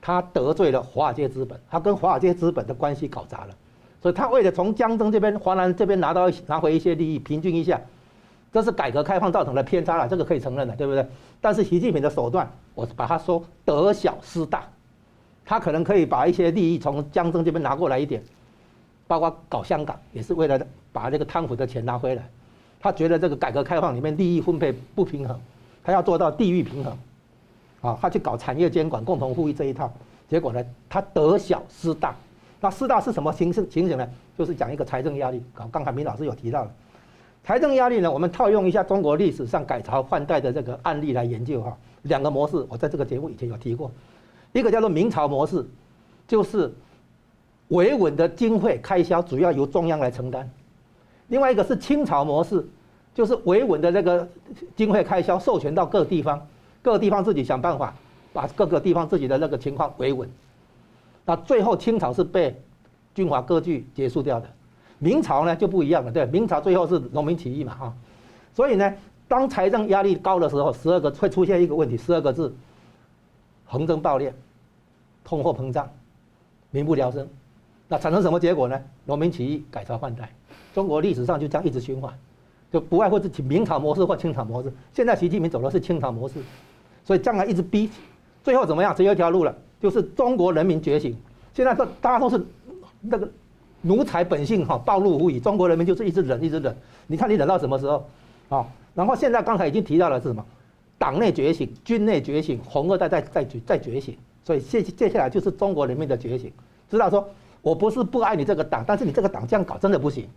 [0.00, 3.54] 他得罪了华尔街资本，他跟华尔街资本的关系搞砸了。
[4.04, 7.80] 所以他为了从江浙这边、华南这边拿到拿回一些利益，平均一下，
[8.52, 11.06] 这是改革开放造成的偏差了，这个可以承认的，对不对？
[11.40, 14.64] 但是习近平的手段，我把他说得小失大，
[15.46, 18.22] 他可能可以把一些利益从江浙这边拿过来一点，
[19.06, 20.60] 包括搞香港也是为了
[20.92, 22.28] 把这个贪腐的钱拿回来。
[22.82, 25.40] 他觉得这个改革开放里面利益分配不平衡，
[25.82, 26.98] 他要做到地域平衡，
[27.80, 29.90] 啊，他去搞产业监管、共同富裕这一套，
[30.28, 32.14] 结果呢，他得小失大。
[32.64, 34.08] 那四大是什么形式情形呢？
[34.38, 35.42] 就是讲一个财政压力。
[35.54, 36.70] 刚刚才明老师有提到了，
[37.44, 41.76] 财政压力呢，我们套用一下中国历史上改朝换代的这个案例来研究哈。
[42.04, 43.92] 两个模式，我在这个节目以前有提过，
[44.52, 45.62] 一个叫做明朝模式，
[46.26, 46.72] 就是
[47.68, 50.42] 维稳的经费开销主要由中央来承担；
[51.28, 52.66] 另外一个是清朝模式，
[53.14, 54.26] 就是维稳的这个
[54.74, 56.46] 经费开销授权到各地方，
[56.80, 57.94] 各地方自己想办法
[58.32, 60.26] 把各个地方自己的那个情况维稳。
[61.24, 62.54] 那最后清朝是被
[63.14, 64.48] 军阀割据结束掉的，
[64.98, 67.94] 明朝呢就不一样了，对，明朝最后是农民起义嘛，哈，
[68.54, 68.92] 所以呢，
[69.26, 72.54] 当财政压力高的时候，十二个会出现一个问题，十二个字：
[73.64, 74.32] 横征暴敛、
[75.24, 75.88] 通货膨胀、
[76.70, 77.26] 民不聊生。
[77.88, 78.80] 那产生什么结果呢？
[79.04, 80.30] 农民起义，改朝换代，
[80.74, 82.12] 中国历史上就这样一直循环，
[82.72, 84.72] 就不外乎是明朝模式或清朝模式。
[84.92, 86.42] 现在习近平走的是清朝模式，
[87.04, 87.90] 所以将来一直逼，
[88.42, 88.94] 最后怎么样？
[88.94, 91.16] 只有一条路了，就是中国人民觉醒。
[91.52, 92.40] 现在都大家都是
[93.00, 93.28] 那个
[93.82, 95.38] 奴才本性哈，暴露无遗。
[95.38, 96.76] 中国人民就是一直忍，一直忍。
[97.06, 98.08] 你看你忍到什么时候？
[98.48, 100.44] 啊，然后现在刚才已经提到了是什么？
[100.98, 104.16] 党内觉醒，军内觉醒，红二代在在觉在觉醒。
[104.44, 106.52] 所以接接下来就是中国人民的觉醒，
[106.90, 107.28] 知道说。
[107.64, 110.28] 我不是不爱你这个党，但是你这个党这样搞真的不行。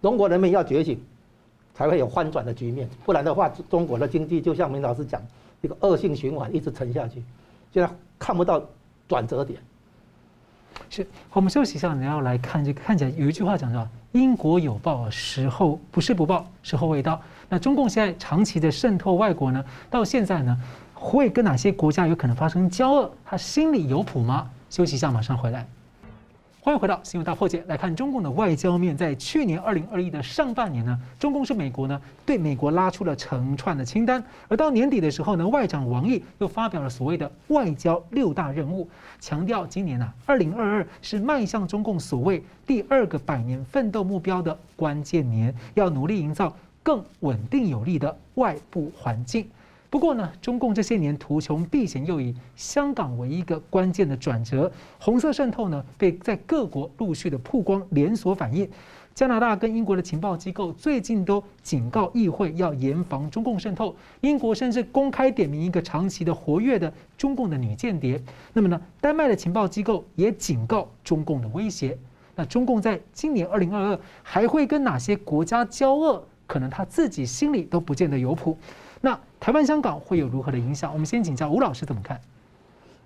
[0.00, 0.96] 中国人民要觉醒，
[1.74, 5.20] 才会有翻转的局面，不然的话，中国的经济就像明老师讲，
[5.62, 7.20] 一个恶性循环一直沉下去，
[7.72, 7.90] 现在
[8.20, 8.62] 看不到
[9.08, 9.60] 转折点。
[10.88, 17.20] 是，我们休息一下，你要来看这个，看起来有一句话讲到“因果有报，时候不是不报，时候未到”。
[17.48, 20.56] 那中共现在长期的渗透外国呢，到现在呢，
[20.94, 23.10] 会跟哪些国家有可能发生交恶？
[23.24, 24.50] 他心里有谱吗？
[24.70, 25.66] 休息一下，马上回来。
[26.66, 28.96] 欢迎回到新闻大破解，来看中共的外交面。
[28.96, 38.88] 在去年二零二一的上半年呢，中共是美国呢对美国拉出了成串的清单，而到年底的时候呢，外长王毅又发表了所谓的外交六大任务，
[39.20, 46.52] 强调今年呢二零二二是迈向中共所谓第二个百年奋斗目标的关键年，要努力营造
[46.82, 49.48] 更稳定有利的外部环境。
[49.96, 54.70] 不过呢，中共这些年图穷匕见，又以香港为一个关键的转折，
[55.00, 58.68] 红色渗透呢被在各国陆续的曝光，连锁反应。
[59.14, 68.22] 加拿大跟英国的情报机构最近都警告议会要严防中共渗透，英国甚至公开点名一个长期的活跃的中共的女间谍。
[68.52, 71.96] 那么呢，丹麦的情报机构也警告中共的威胁。
[72.34, 76.22] 那中共在今年二零二二还会跟哪些国家交恶？
[76.46, 78.56] 可能他自己心里都不见得有谱。
[79.00, 80.92] 那台湾、香港会有如何的影响？
[80.92, 82.20] 我们先请教吴老师怎么看？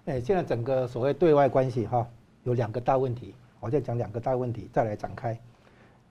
[0.07, 2.07] 哎，现在整个所谓对外关系哈，
[2.45, 5.39] 有两个大问题，我再讲两个大问题，再来展开。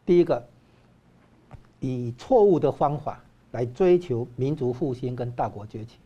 [0.05, 0.45] 第一个，
[1.80, 5.97] 以错误的方法来追求民族复兴跟大国崛起。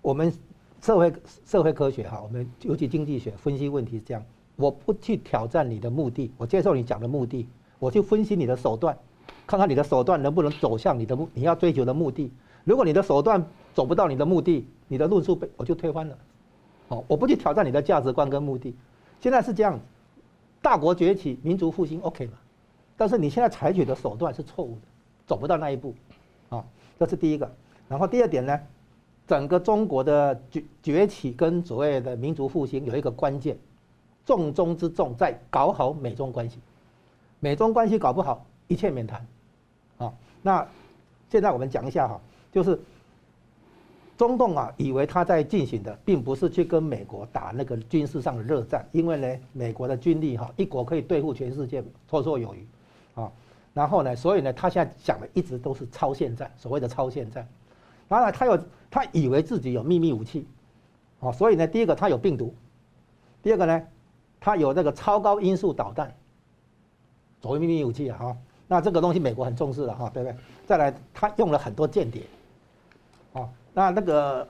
[0.00, 0.32] 我们
[0.80, 1.12] 社会
[1.44, 4.22] 社会科学哈，我们尤其经济学分析问题是这样：
[4.56, 7.48] 我不去挑战你的目的，我接受你讲的目的，
[7.78, 8.96] 我去分析你的手段，
[9.52, 12.32] 看看你的手段能不能走向你的目你要追求的目的。
[12.64, 16.18] 如果你的手段走不到你的目的，你的论述被我就推翻了。
[16.88, 18.74] 哦，我不去挑战你的价值观跟目的。
[19.20, 19.80] 现在是这样子，
[20.62, 22.32] 大国崛起、民族复兴，OK 嘛？
[22.96, 24.80] 但是你现在采取的手段是错误的，
[25.26, 25.94] 走不到那一步。
[26.48, 26.64] 啊，
[26.98, 27.50] 这是第一个。
[27.90, 28.58] 然后第二点呢，
[29.26, 33.58] 整个中国的崛崛起跟所谓的民族复兴有一个关键，
[34.24, 36.58] 重中之重在搞好美中关系。
[37.38, 39.26] 美中关系搞不好，一切免谈。
[40.42, 40.66] 那
[41.30, 42.20] 现在我们讲一下哈。
[42.52, 42.78] 就是
[44.18, 52.66] 中共啊，以为他在进行的并不是去跟美国打那个军事上的热战，因为呢，美国的军力哈，一国可以对付全世界，绰绰有余，
[53.14, 53.32] 啊，
[53.72, 57.48] 然后呢，所以呢，他现在想的一直都是超限战，所谓的超限战，
[58.06, 60.46] 然后，他有他以为自己有秘密武器，
[61.20, 62.54] 啊，所以呢，第一个他有病毒，
[63.42, 63.82] 第二个呢，
[64.38, 66.14] 他有那个超高音速导弹，
[67.40, 68.36] 所谓秘密武器啊，
[68.72, 70.34] 那这个东西美国很重视的哈，对不对？
[70.66, 72.22] 再来，他用了很多间谍。
[73.34, 74.48] 啊，那那个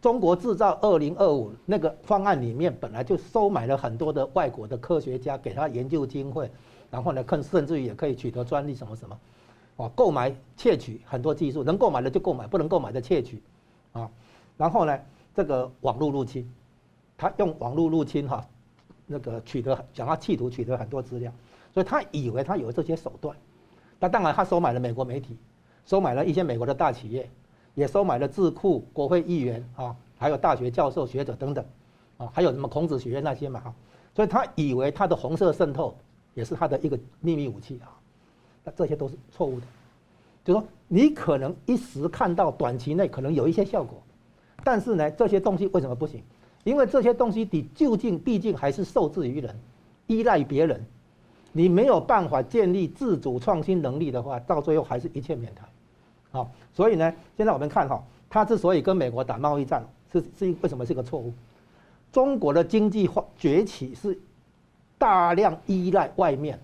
[0.00, 6.50] 中国制造二零二五那个方案里面，本来就收买了很多的外国的科学家，给他研究经费，
[6.90, 9.18] 然后呢，更甚至于也可以取得专利什么什么，
[9.76, 13.42] 哦，购买窃取很多技术，能购买的就购买，不能购买的窃取，
[13.92, 14.10] 啊，
[14.56, 14.98] 然后呢，
[15.34, 16.50] 这个网络入侵，
[17.18, 18.42] 他用网络入侵哈，
[19.06, 21.30] 那个取得想要企图取得很多资料，
[21.74, 23.36] 所以他以为他有这些手段，
[23.98, 25.36] 那当然他收买了美国媒体，
[25.86, 27.28] 收买了一些美国的大企业。
[27.74, 31.64] 也收买了智库、国会议员啊，还有大学教授、学者等等，
[32.16, 33.72] 啊，还有什么孔子学院那些嘛哈，
[34.16, 35.96] 所以他以为他的红色渗透
[36.34, 37.94] 也是他的一个秘密武器啊，
[38.64, 39.66] 那这些都是错误的，
[40.44, 44.02] 就说你可能一时看到短期内可能有一些效果，
[44.64, 46.20] 但是呢，这些东西为什么不行？
[46.64, 49.56] 因为这些东西你究竟毕竟还是受制于人，
[50.08, 50.84] 依赖别人，
[51.52, 55.68] 你没有办法建立自主创新能力的话，到最后还是一切免谈。
[56.30, 59.82] 好，所以呢，现在我们看哈，他之所以跟美国打贸易战，
[60.12, 61.32] 是是为什么是个错误？
[62.12, 64.18] 中国的经济化崛起是
[64.98, 66.58] 大量依赖外面，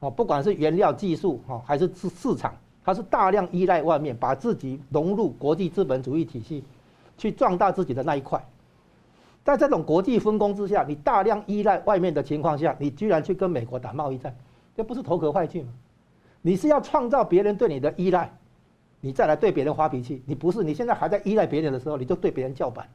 [0.00, 6.62] 哦，不管是原料技术哈，还是市市场，它是大量依赖外面，把自己融入国际资本主义体系，
[7.16, 8.42] 去壮大自己的那一块。
[9.48, 14.36] 在这种国际分工之下，你大量依赖外面的情况下，你居然去跟美国打贸易战，
[14.76, 15.70] 这不是投壳坏去吗？
[16.42, 18.30] 你是要创造别人对你的依赖。
[19.00, 22.86] 你再来对别人发脾气，你不是你现在还在依赖别人的时候，你就对别人叫板。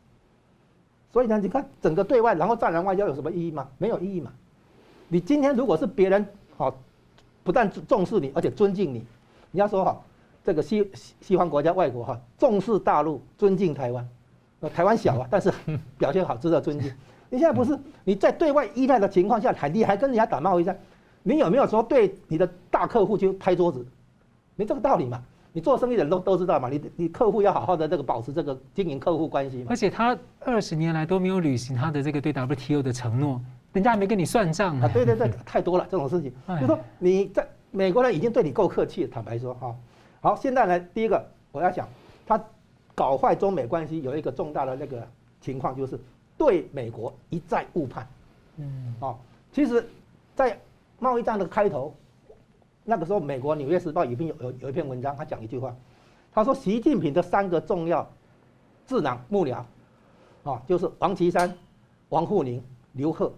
[1.12, 3.68] 所以呢，你看整个对外，然后战狼外交有什么意义吗？
[3.80, 4.32] 没有意义嘛。
[5.08, 6.24] 你今天如果是别人
[6.56, 6.76] 好，
[7.44, 9.04] 不但重视你，而且尊敬你，
[9.50, 10.00] 你要说哈，
[10.44, 14.08] 这个西西方国家、外国哈，重视大陆，尊敬台湾，
[14.70, 15.52] 台湾小啊，但是
[15.98, 16.92] 表现好，值得尊敬。
[17.30, 20.78] 你现在不是你在对外依赖的情况下，还你还跟人家打贸易战，
[21.24, 23.86] 你有没有说对你的大客户就拍桌子？
[24.56, 25.22] 没这个道理嘛。
[25.56, 29.66] 你做生意的人都都知道嘛，你你客户要好好的这个保持这个经营客户关系嘛。
[29.70, 33.40] 而且他二十年来都没有履行他的这个对 WTO 的承诺，
[33.72, 34.90] 人家还没跟你算账啊。
[34.92, 36.34] 对对对， 太多了这种事情。
[36.60, 39.76] 就说你在美国人已经对你够客气，坦白说哈。
[40.22, 41.88] 好，现在呢，第一个我要讲，
[42.26, 42.44] 他
[42.96, 45.08] 搞坏中美关系有一个重大的那个
[45.42, 46.00] 情况，就是
[46.38, 48.08] 对美国一再误判。
[48.58, 48.96] 嗯。
[49.00, 49.18] 哦，
[49.52, 49.88] 其实，
[50.36, 50.60] 在
[51.00, 51.94] 贸易战的开头。
[52.86, 55.74] 那个时候，美国《纽约时报》有篇有有有一篇文章，他讲一句话，
[56.34, 58.06] 他说习近平的三个重要
[58.86, 59.64] 智囊幕僚，
[60.44, 61.58] 啊，就是王岐山、
[62.10, 63.34] 王沪宁、刘鹤，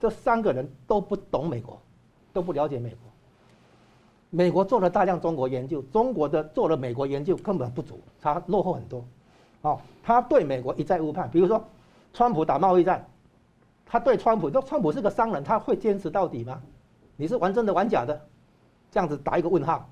[0.00, 1.80] 这三个人都不懂美国，
[2.32, 3.07] 都不了解美国。
[4.30, 9.04] 美国做了大量中国研究，中国的做了美国研究根本不足，他落后很多。
[9.62, 11.64] 哦，他对美国一再误判，比如说，
[12.12, 13.04] 川普打贸易战，
[13.86, 16.60] 他对川普说川普是个商人，他会坚持到底吗？
[17.16, 18.20] 你是玩真的玩假的？
[18.90, 19.88] 这样子打一个问号，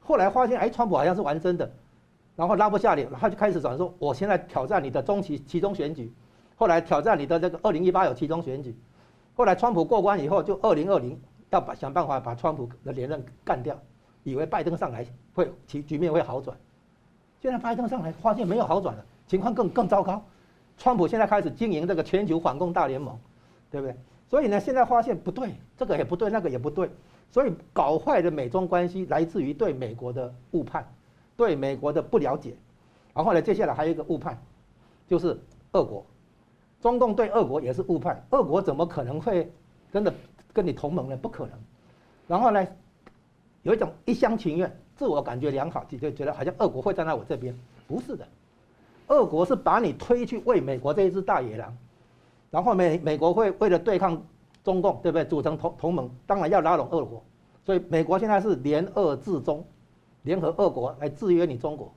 [0.00, 1.70] 后来发现哎，川普好像是玩真的，
[2.36, 6.12] 然后拉不下脸，他就开始转说，我现在挑战你的中期期中选举，
[6.56, 8.76] 后来挑战你的这个二零一八有期中选举，
[9.36, 11.20] 后来川普过关以后，就二零二零
[11.54, 13.78] 要把想办法把川普的连任干掉，
[14.24, 16.56] 以为拜登上来会局局面会好转，
[17.40, 20.20] 现在拜登上来发现没有好转了，情况更更糟糕，
[20.76, 23.16] 川普现在开始经营这个全球反共大联盟，
[23.70, 23.96] 对不对？
[24.28, 26.90] 所以呢，现在发现不对，这个也不对，那个也不对。
[27.30, 30.84] 所以搞坏的美中关系来自于对美国的误判，
[31.36, 32.56] 对美国的不了解，
[33.14, 34.36] 然后呢，接下来还有一个误判，
[35.06, 35.38] 就是
[35.72, 36.04] 俄国，
[36.80, 39.52] 中共对俄国也是误判，俄国怎么可能会
[39.92, 40.12] 真的
[40.54, 41.16] 跟你同盟呢？
[41.18, 41.52] 不可能。
[42.26, 42.66] 然后呢，
[43.62, 47.54] 有一种一厢情愿，自我感觉良好，就觉得好像俄国会站在我这边，
[47.86, 48.26] 不是的，
[49.08, 51.76] 俄国是把你推去喂美国这一只大野狼，
[52.50, 54.22] 然后美美国会为了对抗。
[54.64, 55.26] 中共对不对？
[55.26, 57.22] 组成同同盟，当然要拉拢俄国，
[57.66, 59.62] 所以美国现在是联俄制中，
[60.22, 61.92] 联合俄国来制约你中国。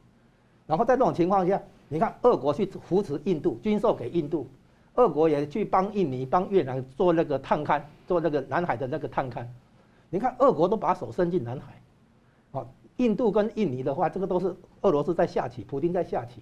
[0.65, 4.45] 然后在这种情况下，你看俄国去扶持印度，军售给印度，
[4.97, 9.45] 俄国也去帮印尼、帮越南做那个探勘，做那个南海的那个探勘。
[10.09, 12.65] 你看俄国都把手伸进南海，啊，
[12.97, 16.41] 印度跟印尼的话，这个都是俄罗斯在下棋，普京在下棋。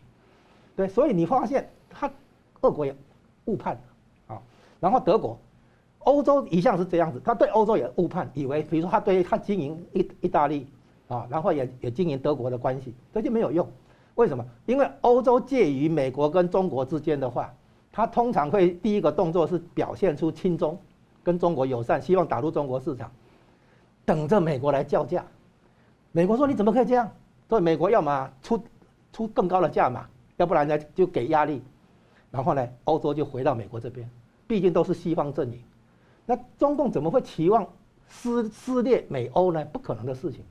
[0.76, 2.10] 对，所以你发现他
[2.62, 2.96] 俄国也
[3.46, 3.80] 误判
[4.28, 4.42] 啊，
[4.80, 5.38] 然后德国。
[6.00, 10.68] 欧洲一向是这样子，他对欧洲也误判，以为比如说他对他经营意意大利
[11.08, 13.68] 啊，然后也也经营德国的关系，这就没有用。
[14.14, 14.46] 为什么？
[14.68, 17.52] 因为欧洲介于美国跟中国之间的话，
[17.96, 20.78] 他通常会第一个动作是表现出亲中，
[21.24, 23.10] 跟中国友善，希望打入中国市场，
[24.04, 25.26] 等着美国来叫价。
[26.12, 27.10] 美国说你怎么可以这样？
[27.48, 28.62] 所以美国要么出
[29.14, 31.64] 出更高的价码，要不然呢就给压力，
[32.32, 34.10] 然后呢欧洲就回到美国这边，
[34.46, 35.64] 毕竟都是西方阵营。
[36.26, 37.66] 那中共怎么会期望
[38.10, 39.64] 撕撕裂美欧呢？
[39.72, 40.44] 不可能的事情，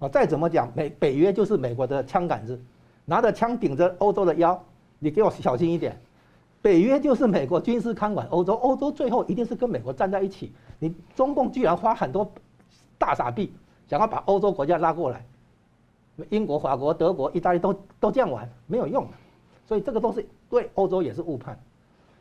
[0.00, 2.60] 啊，再怎么讲，美北约就是美国的枪杆子，
[3.06, 4.62] 拿着枪顶着欧洲的腰，
[4.98, 5.98] 你给我小心一点。
[6.64, 10.50] 北约就是美国军事看管欧洲，欧洲最后一定是跟美国站在一起。
[10.78, 12.26] 你中共居然花很多
[12.96, 13.52] 大傻币，
[13.86, 15.22] 想要把欧洲国家拉过来，
[16.30, 19.06] 英国、法国、德国、意大利都都这样玩，没有用。
[19.66, 21.54] 所以这个都是对欧洲也是误判，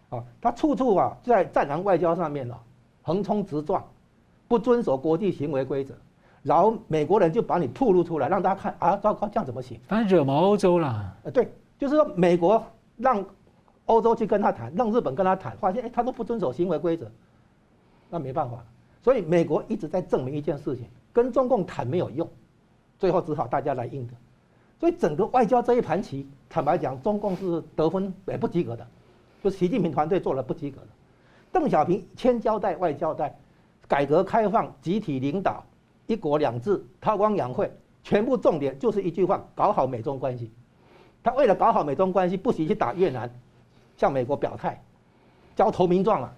[0.10, 2.54] 啊，他处处啊在战狼外交上面呢。
[3.02, 3.82] 横冲直撞，
[4.50, 5.94] 不遵守国际行为规则，
[6.42, 9.80] 然后美国人就把你吐露出来，让大家看啊，糟糕，这样怎么行？
[9.88, 11.16] 反正惹毛欧洲了。
[11.24, 12.62] 呃，对，就是说美国
[12.98, 13.26] 让
[13.86, 17.12] 欧洲去跟他谈，让日本跟他谈，发现哎，他都不遵守行为规则，
[18.10, 18.64] 那没办法。
[19.02, 22.30] 所以美国一直在证明一件事情，跟中共谈没有用，
[22.98, 24.14] 最后只好大家来硬的。
[24.80, 28.88] 所以整个外交这一盘棋，坦白讲，中共是得分也不及格的，
[29.44, 30.88] 就习近平团队做了不及格的。
[31.52, 33.38] 邓小平千交代万交代，
[33.88, 35.64] 改革开放、集体领导、
[36.08, 37.70] 一国两制、韬光养晦，
[38.04, 40.52] 全部重点就是一句话：搞好美中关系。
[41.22, 43.30] 他为了搞好美中关系，不惜去打越南，
[43.98, 44.82] 向美国表态，
[45.56, 46.34] 交投名状了。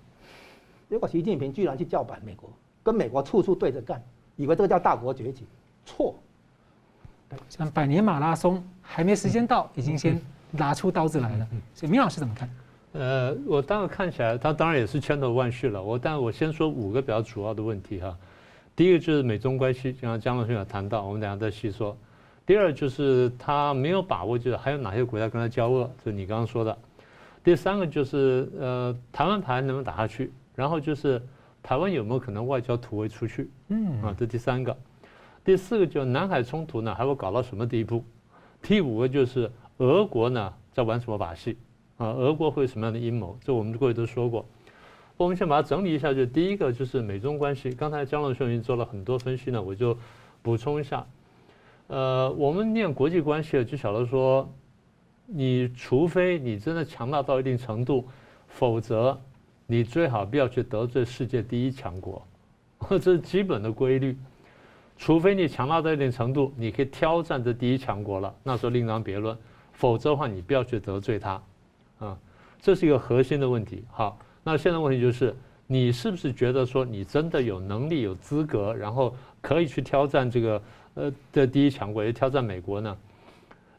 [0.90, 2.50] 结果习近平居然去叫板美国，
[2.84, 4.02] 跟美国处处对着干，
[4.36, 5.46] 以为这个叫大国崛起，
[5.86, 6.16] 错。
[7.50, 11.48] 像百年马拉松还没时间到，已经先拿出刀子来了。
[11.74, 12.50] 所以明老师怎么看？
[12.94, 15.82] 呃，我当然看起来，他当然也是千头万绪了。
[15.82, 18.16] 我，但我先说五个比较主要的问题哈。
[18.76, 21.98] 第一个就是美中关系，就像江龙兄有谈到，我们等下再细说。
[22.46, 26.78] 第二就是他没有把握，就是还有哪些国家跟他交恶，就你刚刚说的。
[27.46, 30.34] 第三个就是呃，台湾牌能不能打下去？
[30.56, 31.22] 然后就是
[31.62, 33.52] 台湾有没有可能外交突围出去？
[33.68, 34.76] 嗯啊，这第三个。
[35.44, 38.04] 第四个就是南海冲突呢，还会搞到什么地步？
[38.64, 41.56] 第五个就是俄国呢在玩什么把戏？
[41.98, 43.38] 啊，俄国会有什么样的阴谋？
[43.40, 44.44] 这我们过去都说过。
[45.16, 47.70] 我们先把它整理一下，就第一个就是美中关系。
[47.70, 49.96] 刚才江龙兄已经做了很多分析呢，我就
[50.42, 51.06] 补充一下。
[51.88, 54.52] 呃，我们念国际关系就晓得说，
[55.26, 58.08] 你除非你真的强大到一定程度，
[58.48, 59.20] 否则
[59.68, 62.26] 你最好不要去得罪世界第一强国，
[62.90, 64.18] 这是基本的规律。
[64.98, 69.38] 除非你强大到一定程度，你可以挑战这第一强国了，那时候另当别论。
[69.74, 71.42] 否则的话，你不要去得罪他，
[72.00, 72.18] 啊，
[72.62, 73.84] 这是一个核心的问题。
[73.92, 75.36] 好，那现在问题就是，
[75.68, 80.62] 你是不是觉得说你真的有能力、有资格，然后可以去挑战这个
[80.94, 82.98] 呃的第一强国，也挑战美国呢？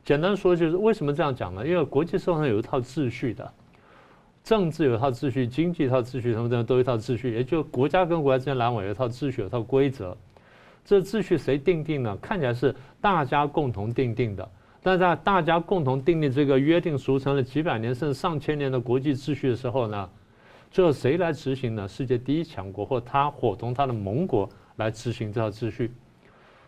[0.07, 1.67] 简单说就是为什么这样讲呢？
[1.67, 3.53] 因为国际社会上有一套秩序的，
[4.45, 10.17] 政治有一套秩序，经济一套秩序，什么的都有一套秩序，也就国家跟国家之间来往有一套秩序，有一套规则。
[10.85, 12.17] 这秩序谁定定呢？
[12.23, 14.49] 看起来是大家共同定定的。
[14.81, 20.09] 但在大家共同订立这个约定俗成了几百年甚至上千年的国际秩序的时候呢，
[20.71, 21.89] 最后谁来执行呢？
[21.89, 25.93] 世界第一强国或他伙同他的盟国来执行这套秩序。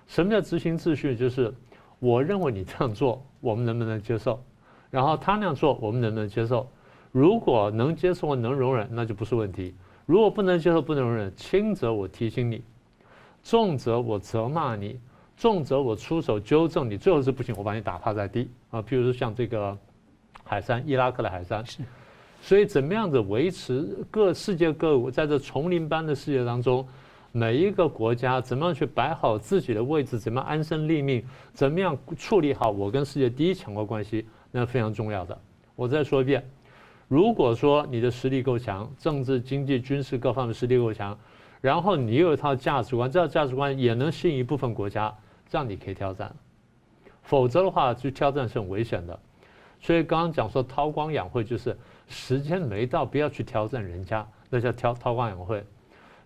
[0.09, 1.15] 什么叫执行秩序？
[1.15, 1.55] 就是
[2.01, 4.43] 我认为你这样做，我们能不能接受？
[4.91, 6.69] 然后他那样做，我们能不能接受？
[7.13, 9.73] 如果能接受，能容忍，那就不是问题；
[10.07, 12.63] 如果不能接受，不能容忍，轻则我提醒你，
[13.43, 14.99] 重则我责骂你。
[15.37, 18.83] 重则我出手纠正你，最后是不行，我把你打趴在地啊！
[18.83, 19.79] 譬如说像这个
[20.43, 21.79] 海山，伊拉克的海山，是。
[22.43, 26.85] 所以怎么样子维持各世界各国在这丛林般的世界当中，
[27.33, 35.39] 每一个国家怎么样去摆好自己的位置，怎么样安身立命，怎么样处理好我跟世界第一强国关系，那非常重要的。
[35.77, 36.45] 我再说一遍，
[37.07, 41.17] 如果说你的实力够强，政治、经济、军事各方面实力够强，
[41.61, 45.15] 然后你有一套价值观，这套价值观也能吸引一部分国家。
[45.51, 46.35] 这样你可以挑战，
[47.23, 49.19] 否则的话，去挑战是很危险的。
[49.81, 51.75] 所以刚刚讲说韬光养晦，就是
[52.07, 55.65] 时间没到，不要去挑战人家，那叫挑韬光养晦。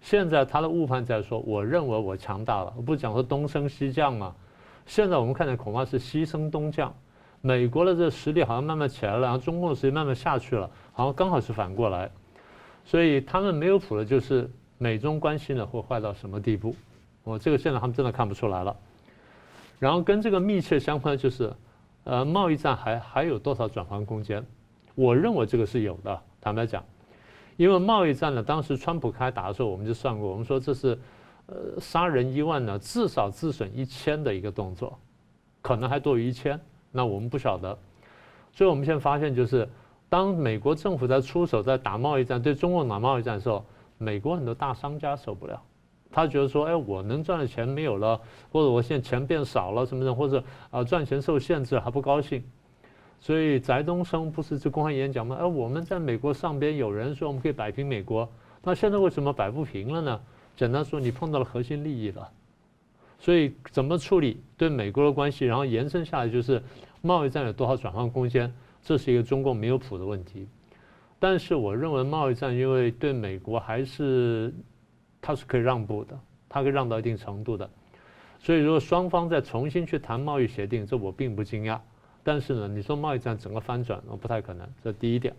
[0.03, 4.35] 现在他的误判在说，我认为我强大了，我不讲说东升西降嘛。
[4.85, 6.93] 现在我们看见恐怕是西升东降，
[7.41, 12.11] 美国的这实力好像慢慢起来了，然后中共的实力慢慢下去了，好像刚好是反过来。
[12.85, 16.75] 所以他们没有谱的就是美中关系呢会坏到什么地步？
[17.23, 18.77] 我这个现在他们真的看不出来了。
[19.79, 21.53] 然后跟这个密切相关的就是，
[22.03, 24.45] 呃，贸易战还还有多少转换空间？
[24.97, 26.21] 我认为这个是有的。
[26.41, 26.85] 坦白讲，
[27.57, 30.99] 因为贸易战呢，当时川普开打的时候，我们就算过，我们说这是，
[31.47, 34.99] 呃，杀人一万呢，至少自损一千的一个动作，
[35.61, 36.59] 可能还多于一千。
[36.91, 37.77] 那我们不晓得。
[38.53, 39.69] 所以我们现在发现就是，
[40.09, 43.65] 当美国政府在出手在打贸易战，对中共打贸易战的时候，
[43.99, 45.61] 美国很多大商家受不了。
[46.11, 52.45] 他觉得说，哎，我能赚的钱没有了，或者我现在钱变少了什么的，或者啊赚钱受限制还不高兴。
[53.23, 55.37] 所以翟东升不是就公开演讲吗？
[55.39, 58.29] 哎，我们在美国上边有人说我们可以摆平美国，
[58.65, 60.21] 那现在为什么摆不平了呢？
[60.57, 62.29] 简单说，你碰到了核心利益了。
[63.21, 66.61] 所以怎么处理对美国的关系，然后延伸下来就是
[67.01, 68.53] 贸易战有多少转换空间，
[68.83, 70.49] 这是一个中共没有谱的问题。
[71.21, 74.53] 但是我认为贸易战因为对美国还是。
[75.25, 76.19] 它是可以让步的，
[76.49, 77.71] 它可以让到一定程度的，
[78.41, 81.79] 所以如果双方再重新去谈贸易协定，这我并不惊讶。
[82.25, 84.67] 但是呢，你说贸易战整个翻转，不太可能。
[84.83, 85.35] 这第一点。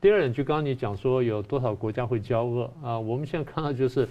[0.00, 2.98] 第二点，就刚刚你讲说有多少国家会交恶啊？
[2.98, 4.08] 我们现在看到就是，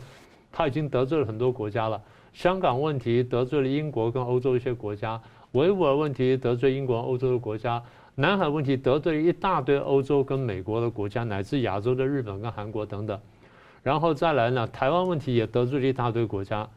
[0.52, 2.02] 他已经得罪了很多国家了。
[2.34, 5.22] 香港问题得罪了英国跟欧洲一些国家，
[5.52, 7.84] 维吾尔问题得罪英国、欧洲的国家，
[8.16, 13.20] 南海问题得罪了一大堆欧洲跟美国的国家，乃至亚洲的日本跟韩国等等。
[13.84, 16.70] 然后再来呢，台湾问题也得罪了一大堆国家，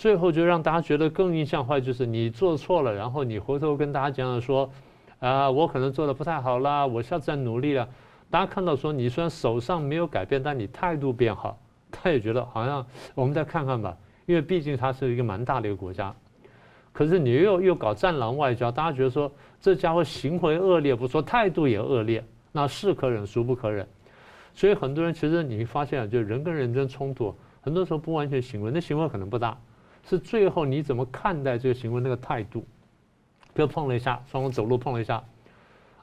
[0.00, 4.70] 最后就让大家觉得更印象坏，就是你做错了，然后你回头跟大家讲说，
[5.18, 7.86] 啊，我可能做的不太好啦，我下次再努力了。
[8.30, 11.58] 大家看到说你虽然手上没有改变，但你态度变好，
[11.92, 13.94] 他也觉得好像我们再看看吧，
[14.24, 16.14] 因为毕竟他是一个蛮大的一个国家。
[16.94, 19.30] 可是你又又搞战狼外交，大家觉得说
[19.60, 23.86] 这家伙行为恶劣不说，态度也恶劣，那是可忍孰不可忍。
[24.54, 29.60] 所以很多人其实你发现啊，就人跟人之间冲突，很多时候不完全行为，那行为可能不大，
[30.08, 32.64] 是最后你怎么看待这个行为那个态度。
[33.52, 35.22] 比如碰了一下，双方走路碰了一下，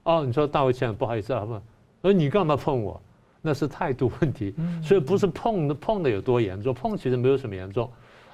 [0.04, 1.62] 哦，你说道个歉不好意思啊，不，
[2.02, 3.02] 而你干嘛碰我？
[3.42, 4.54] 那是态度问题。
[4.84, 7.90] 所以不是碰的碰的有多严重，碰其实没有什么严重，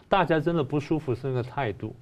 [0.10, 1.96] 大家真的不舒服是那个态度。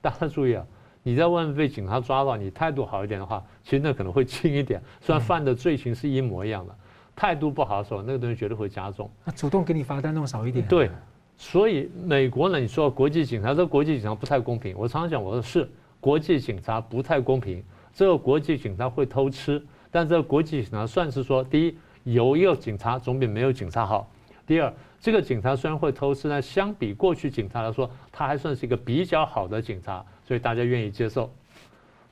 [0.00, 0.64] 大家注意啊，
[1.02, 6.74] 你在外面被警察抓到，你态度好一点的话，其实那可能会轻一点，虽然犯的罪行是一模一样的。
[7.16, 9.10] 态度不好的时候，那个东西绝对会加重。
[9.24, 10.66] 那主动给你罚单弄少一点。
[10.66, 10.90] 对，
[11.36, 14.74] 所以美国呢，你说国际警察，这国际警察不太公平。
[14.78, 15.68] 我常常讲，我说是
[16.00, 17.62] 国际警察不太公平。
[17.92, 24.10] 这个国际警察会偷吃，但这个国际警察算是说，第一，有一个警察总比没有警察好。
[24.46, 31.30] 第二，这个警察虽然会偷吃，但相比过去警察来说，他还算是一个比较好的警察，所以大家愿意接受。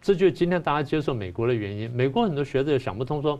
[0.00, 1.90] 这就是今天大家接受美国的原因。
[1.90, 3.38] 美国很多学者也想不通，说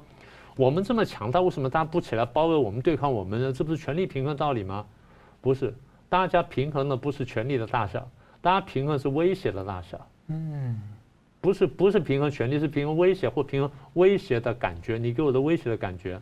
[0.57, 3.53] 我们这么强大，为什么大家不起来包围我们、对抗我们呢？
[3.53, 4.85] 这不是权力平衡道理吗？
[5.43, 5.74] 不是，
[6.09, 8.09] 大家平衡的不是权力的大小，
[8.40, 10.07] 大家平衡是威胁的大小。
[10.28, 10.80] 嗯，
[11.40, 14.97] 不是不是平衡权力，是平衡威胁或平衡威胁的感觉。
[14.97, 16.18] 你给我的威胁的感觉。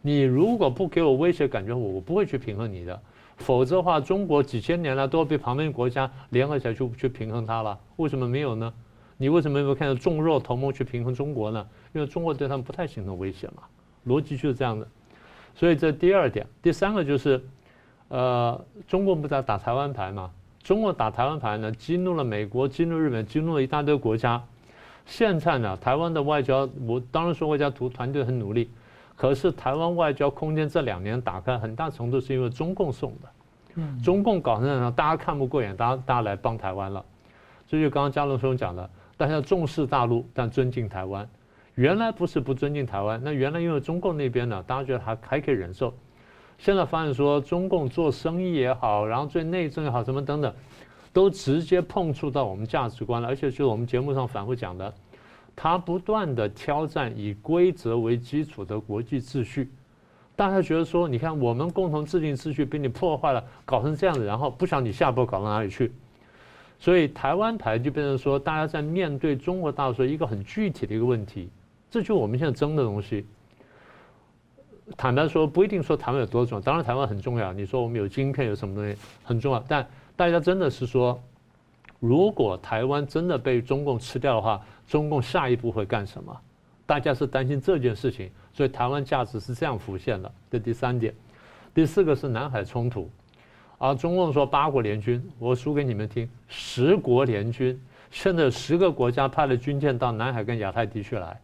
[0.00, 3.00] 你如果不给我威胁感觉，我我不会去平衡你的，
[3.38, 8.72] 否则的话，中国几千年来都要被旁边国家联合起来去去平衡它了，为什么没有呢？
[9.16, 11.66] 你为什么没有看到众弱同盟去平衡中国呢？
[11.92, 13.62] 因为中国对他们不太形成威胁嘛，
[14.06, 14.86] 逻辑就是这样的。
[15.54, 17.42] 所以这第二点，第三个就是，
[18.14, 20.30] 呃，中国不在打台湾牌嘛？
[20.62, 24.40] 中国打台湾牌呢，激怒了美国，激怒日本，激怒了一大堆国家。
[25.04, 28.70] 现在呢，台湾的外交，我当然说外交图团队很努力。
[29.16, 33.28] 可是台湾外交空间这两年打开，很大程度是因为中共送的。
[33.74, 37.04] 嗯，中共搞成这样，大家看不过眼，大家大家来帮台湾了。
[37.66, 41.28] 这就刚刚嘉龙兄讲的，大家重视大陆，但尊敬台湾。
[41.74, 45.92] 原来不是不尊敬台湾，那原来因为中共那边呢，大家觉得还还可以忍受。
[46.58, 50.54] 现在发现说中共做生意也好，然后做内政也好，什么等等，
[51.12, 54.92] 都直接碰触到我们价值观了，而且就是我们节目上反复讲的。
[55.56, 59.70] 他不断的挑战以规则为基础的国际秩序，
[60.34, 65.92] 大家觉得说，你看我们共同制定秩序被你破坏了，搞成这样子，然后不想你下一步搞到哪里去，
[66.80, 71.48] 所以台湾牌就变成说，大家在面对中国大陆说一个很具体的一个问题，
[71.88, 73.24] 这就是我们现在争的东西。
[74.96, 77.52] 坦白说，不一定说台湾有多重要，当然台湾很重要。
[77.52, 81.20] 你说我们有晶片有什么东西很重要，但大家真的是说，
[82.00, 84.60] 如果台湾真的被中共吃掉的话。
[84.86, 86.40] 中共下一步会干什么？
[86.84, 90.30] 大家是担心这件事情，所以台湾价值是这样浮现的。
[90.50, 91.14] 这第三点，
[91.72, 93.10] 第四个是南海冲突，
[93.78, 97.80] 啊，中共说八国联军，我数给你们听，十国联军，
[98.10, 101.40] 现在十个国家派了军舰到南海跟亚太地区来，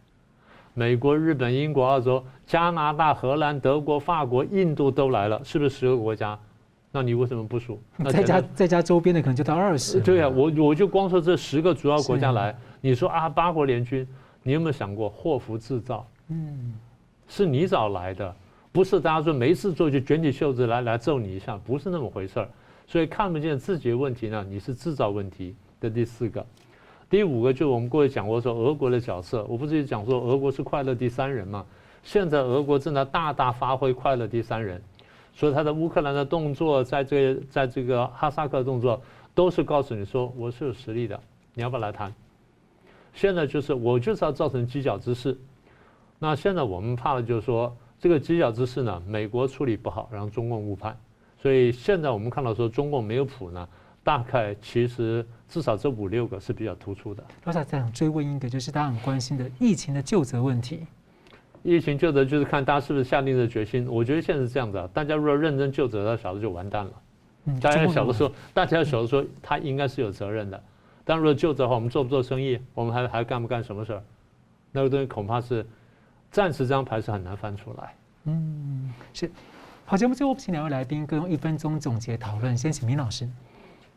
[0.81, 6.39] 美国、日本、英国、澳洲、加拿大、荷兰、德国、法国、印度都来了，是不是十个国家？
[6.91, 7.78] 那你为什么不数？
[8.11, 10.01] 再加再加周边的可能就到二十。
[10.01, 12.57] 对啊，我我就光说这十个主要国家来。
[12.81, 14.09] 你说啊，八国联军，
[14.43, 16.09] 你有没有想过祸福自造？
[16.28, 16.72] 嗯，
[17.28, 18.35] 是你找来的，
[18.72, 22.49] 不是大家说没事做就卷起袖子来来揍你一下，不是那么回事儿。
[22.87, 26.47] 所以看不见自己的问题呢，你是制造问题的第四个。
[27.11, 31.67] 第五个就是我们过去讲过说俄国的角色，我不是讲说俄国是快乐第三人吗？
[32.05, 34.81] 现在俄国正在大大发挥快乐第三人，
[35.35, 39.03] 所以他的乌克兰的动作，在这在这个哈萨克动作，
[39.35, 41.21] 都是告诉你说我是有实力的，
[41.53, 42.15] 你要不要来谈？
[43.13, 45.37] 现在就是我就是要造成犄角之势，
[46.21, 50.97] 那现在我们怕的就是说这个犄角之势呢，美国处理不好，然后中共误判，
[51.43, 53.69] 所以现在我们看到说中共没有谱呢，
[54.03, 57.23] 大概其实至少这五六个是比较突出的。
[57.45, 60.87] 我想再想追问一个，就是大家很关心的疫情的救责问题。
[61.63, 63.87] 疫情救责就是看大家是不是下定了决心。
[63.87, 66.93] 我觉得现在是这样子啊，大家如果认真救责，那小子就完蛋了。
[67.61, 70.63] 大家晓得说，大家晓得说他应该是有责任的。
[71.05, 72.59] 但如果就这话，我们做不做生意？
[72.73, 74.03] 我们还还干不干什么事儿？
[74.73, 75.67] 那个东西恐怕是
[76.31, 77.95] 暂时这张牌是很难翻出来。
[78.25, 79.31] 嗯，是。
[79.85, 82.57] 好，节目最后请两位来宾各用一分钟总结讨论。
[82.57, 83.29] 先请明老师。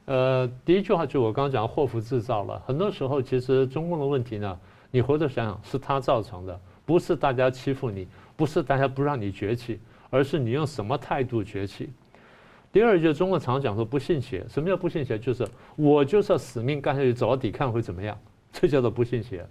[0.05, 2.61] 呃，第一句话就是我刚刚讲祸福自造了。
[2.65, 4.59] 很多时候，其实中共的问题呢，
[4.91, 9.79] 你回头想想，是他造成的，不是大家欺负你，不是大家不让你崛起，
[10.09, 11.89] 而是你用什么态度崛起。
[12.71, 15.17] 第二就是中国常讲说不信邪，什么叫不信邪？
[15.17, 15.47] 就是
[15.77, 18.17] 我就是要死命干下去，走到底看会怎么样，
[18.51, 19.45] 这叫做不信邪。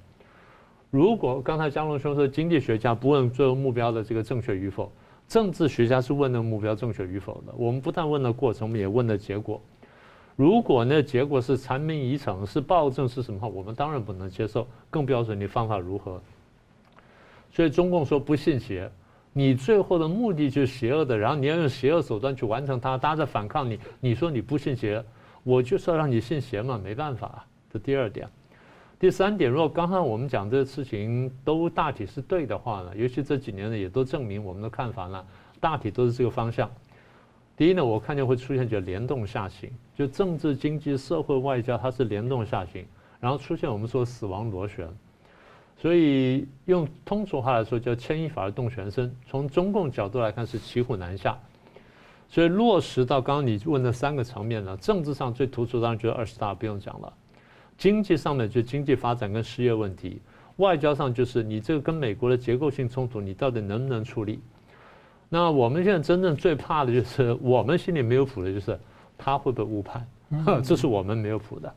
[0.91, 4.93] 如果刚才江龙兄说经济学家不问最后目标的这个正确与否，
[5.27, 7.55] 政治学家是问的目标正确与否的。
[7.57, 9.59] 我们不但问了过程，我们也问了结果。
[10.37, 16.21] 如果那结果是谗民疑惩，是暴政，是什么话，我们当然不能接受，更不要说你方法如何。
[17.51, 18.91] 所以中共说不信邪。
[19.35, 23.79] 你最后的目的就是邪恶的，然后你要用邪恶手段去完成它，大家在反抗你。
[23.99, 25.03] 你说你不信邪，
[25.43, 27.43] 我就是要让你信邪嘛，没办法。
[27.73, 28.29] 这第二点，
[28.99, 35.25] 第三点，如果刚刚我们讲这个事情都大体是对的话呢，尤其这几年呢，也都证明我们的看法呢，
[35.59, 36.71] 大体都是这个方向。
[37.57, 42.85] 第一呢，我看见会出现就联动下行，就政治、经济、社会、外交，它是联动下行，
[43.21, 44.89] 然后出现我们说死亡螺旋。
[45.77, 49.15] 所以用通俗话来说，叫牵一发而动全身。
[49.27, 51.39] 从中共角度来看，是骑虎难下。
[52.29, 57.13] 所以落实到刚刚你问的三个层面呢，政治上最突出，当然就是二十大不用讲了。
[57.77, 60.23] 经济上面就经济发展跟失业问题，
[60.57, 64.41] 外交上就是你这个跟美国的结构性冲突，你到底能不能处理？
[65.35, 68.79] 那我们现在真正最怕的就是我们心里没有谱的，就是
[69.17, 70.07] 他会不会误判？
[70.63, 71.73] 这是我们没有谱的。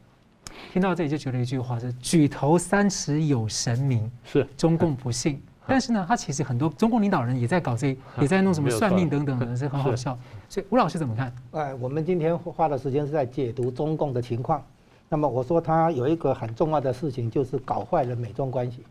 [0.73, 5.41] 听到这里就觉得一句话是“举头三尺有神明”，是中共不信。
[5.65, 10.19] 但是呢，他其实很多中共领导人也在搞这，也在弄 什么算命等等的， 是很好笑。
[10.49, 11.33] 所以吴老师怎么看？
[11.51, 14.61] 哎，我们今天花的时间是在解读中共的情况。
[15.07, 18.83] 那么我说他有一个很重要的事情，就是搞坏了美中关系，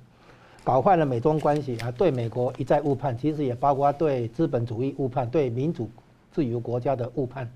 [0.65, 5.91] 搞坏了美中关系啊，对美国一再误判，其实也包括对资本主义误判，对民主
[6.33, 7.47] 自由国家的误判。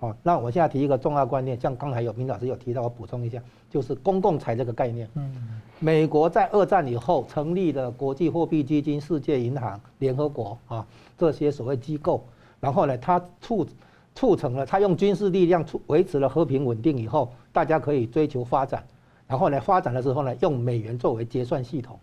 [0.00, 3.40] 哦，那我现在提一个重要观念，像刚才有明老师有提到，我补充一下，
[3.70, 5.08] 就是公共财这个概念。
[5.14, 5.60] 嗯。
[5.78, 10.84] 美国在二战以后成立了国际货币基金、世界银行、联合国啊
[11.16, 12.24] 这些所谓机构，
[12.58, 13.66] 然后呢，它促
[14.14, 18.82] 促成了，它用军事力量促维持了和平稳定以后，大家可以追求发展，
[19.28, 21.98] 然后呢，发展的时候呢，用美元作为结算系统，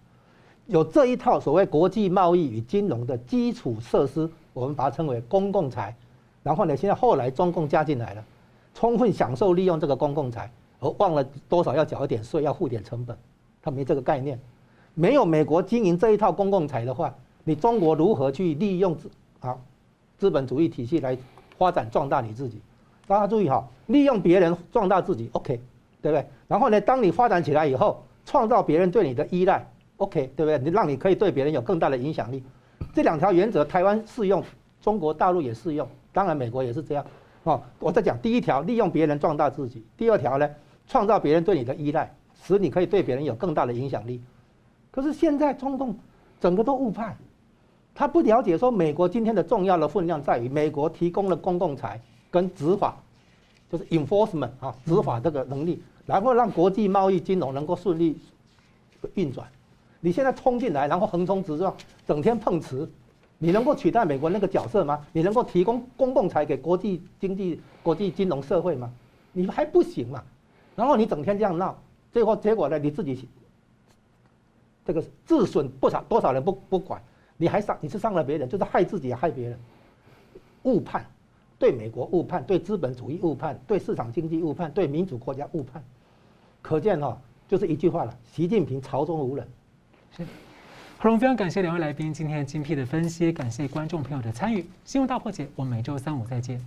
[0.67, 5.95] 有这一套所谓国际贸易与金融的基础设施，我们把它称为公共财，
[6.43, 8.23] 然后呢，现在后来中共加进来了，
[8.75, 10.51] 充分享受利用这个公共财，
[10.81, 13.17] 而忘了多少要缴一点税，要付点成本。
[13.61, 14.37] 他没这个概念，
[14.93, 17.15] 没有美国经营这一套公共财的话，
[17.45, 19.09] 你中国如何去利用资
[19.39, 19.57] 啊
[20.17, 21.17] 资本主义体系来
[21.57, 22.59] 发展壮大你自己？
[23.07, 25.61] 大家注意哈，利用别人壮大自己，OK，
[26.01, 26.27] 对不对？
[26.49, 29.65] 然后呢，当你发展起来以后，创造别人对你的依赖
[29.97, 30.57] ，OK，对不对？
[30.59, 32.43] 你让你可以对别人有更大的影响力。
[32.93, 34.43] 这两条原则，台湾适用，
[34.81, 37.05] 中国大陆也适用，当然美国也是这样。
[37.43, 40.49] 哦，我在讲第一条，利用别人壮大自己；第二条呢，
[40.87, 42.13] 创造别人对你的依赖。
[42.43, 44.21] 使你可以对别人有更大的影响力，
[44.91, 45.93] 可是现在中共
[46.39, 47.17] 整个都误判，
[47.95, 52.95] 他不了解说美国今天的重要的分量在于美国提供了公共财跟执法，
[53.71, 58.15] 就是 enforcement 啊执法这个能力，然后让国际贸易金融能够顺利
[59.15, 59.45] 运转。
[59.99, 61.75] 你现在冲进来，然后横冲直撞，
[62.05, 62.89] 整天碰瓷，
[63.37, 65.05] 你能够取代美国那个角色吗？
[65.11, 68.91] 你能够提供公共财给国际经济、国际金融社会吗？
[69.33, 70.23] 你还不行嘛？
[70.75, 71.77] 然后你整天这样闹。
[72.11, 72.79] 最后结果呢？
[72.79, 73.27] 你自己
[74.85, 77.01] 这个自损不少，多少人不不管，
[77.35, 79.59] 你还伤，你是伤了别人，就是害自己害别人。
[80.63, 81.05] 误判，
[81.59, 85.83] 对美国误判，对资本主义误判，对市场经济误判，对民主国家误判。
[86.61, 87.17] 可见哈、哦，
[87.47, 89.47] 就是一句话了：习近平朝中无人。
[90.17, 90.23] 是，
[90.97, 94.65] 好，我们非常感谢两位来宾今天精辟的分析，感谢观众朋友的参与。
[94.83, 96.59] 新闻大破解，我们每周三五再见。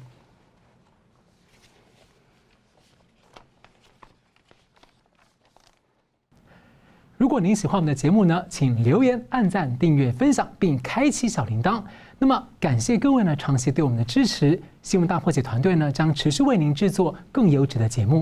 [7.19, 11.83] 如果您喜欢我们的节目呢，请留言、按赞、订阅、分享，并开启小铃铛。
[12.21, 14.63] 那么，感谢各位呢长期对我们的支持。
[14.81, 18.19] 新闻大破解团队呢将持续为您制作更优质的节目。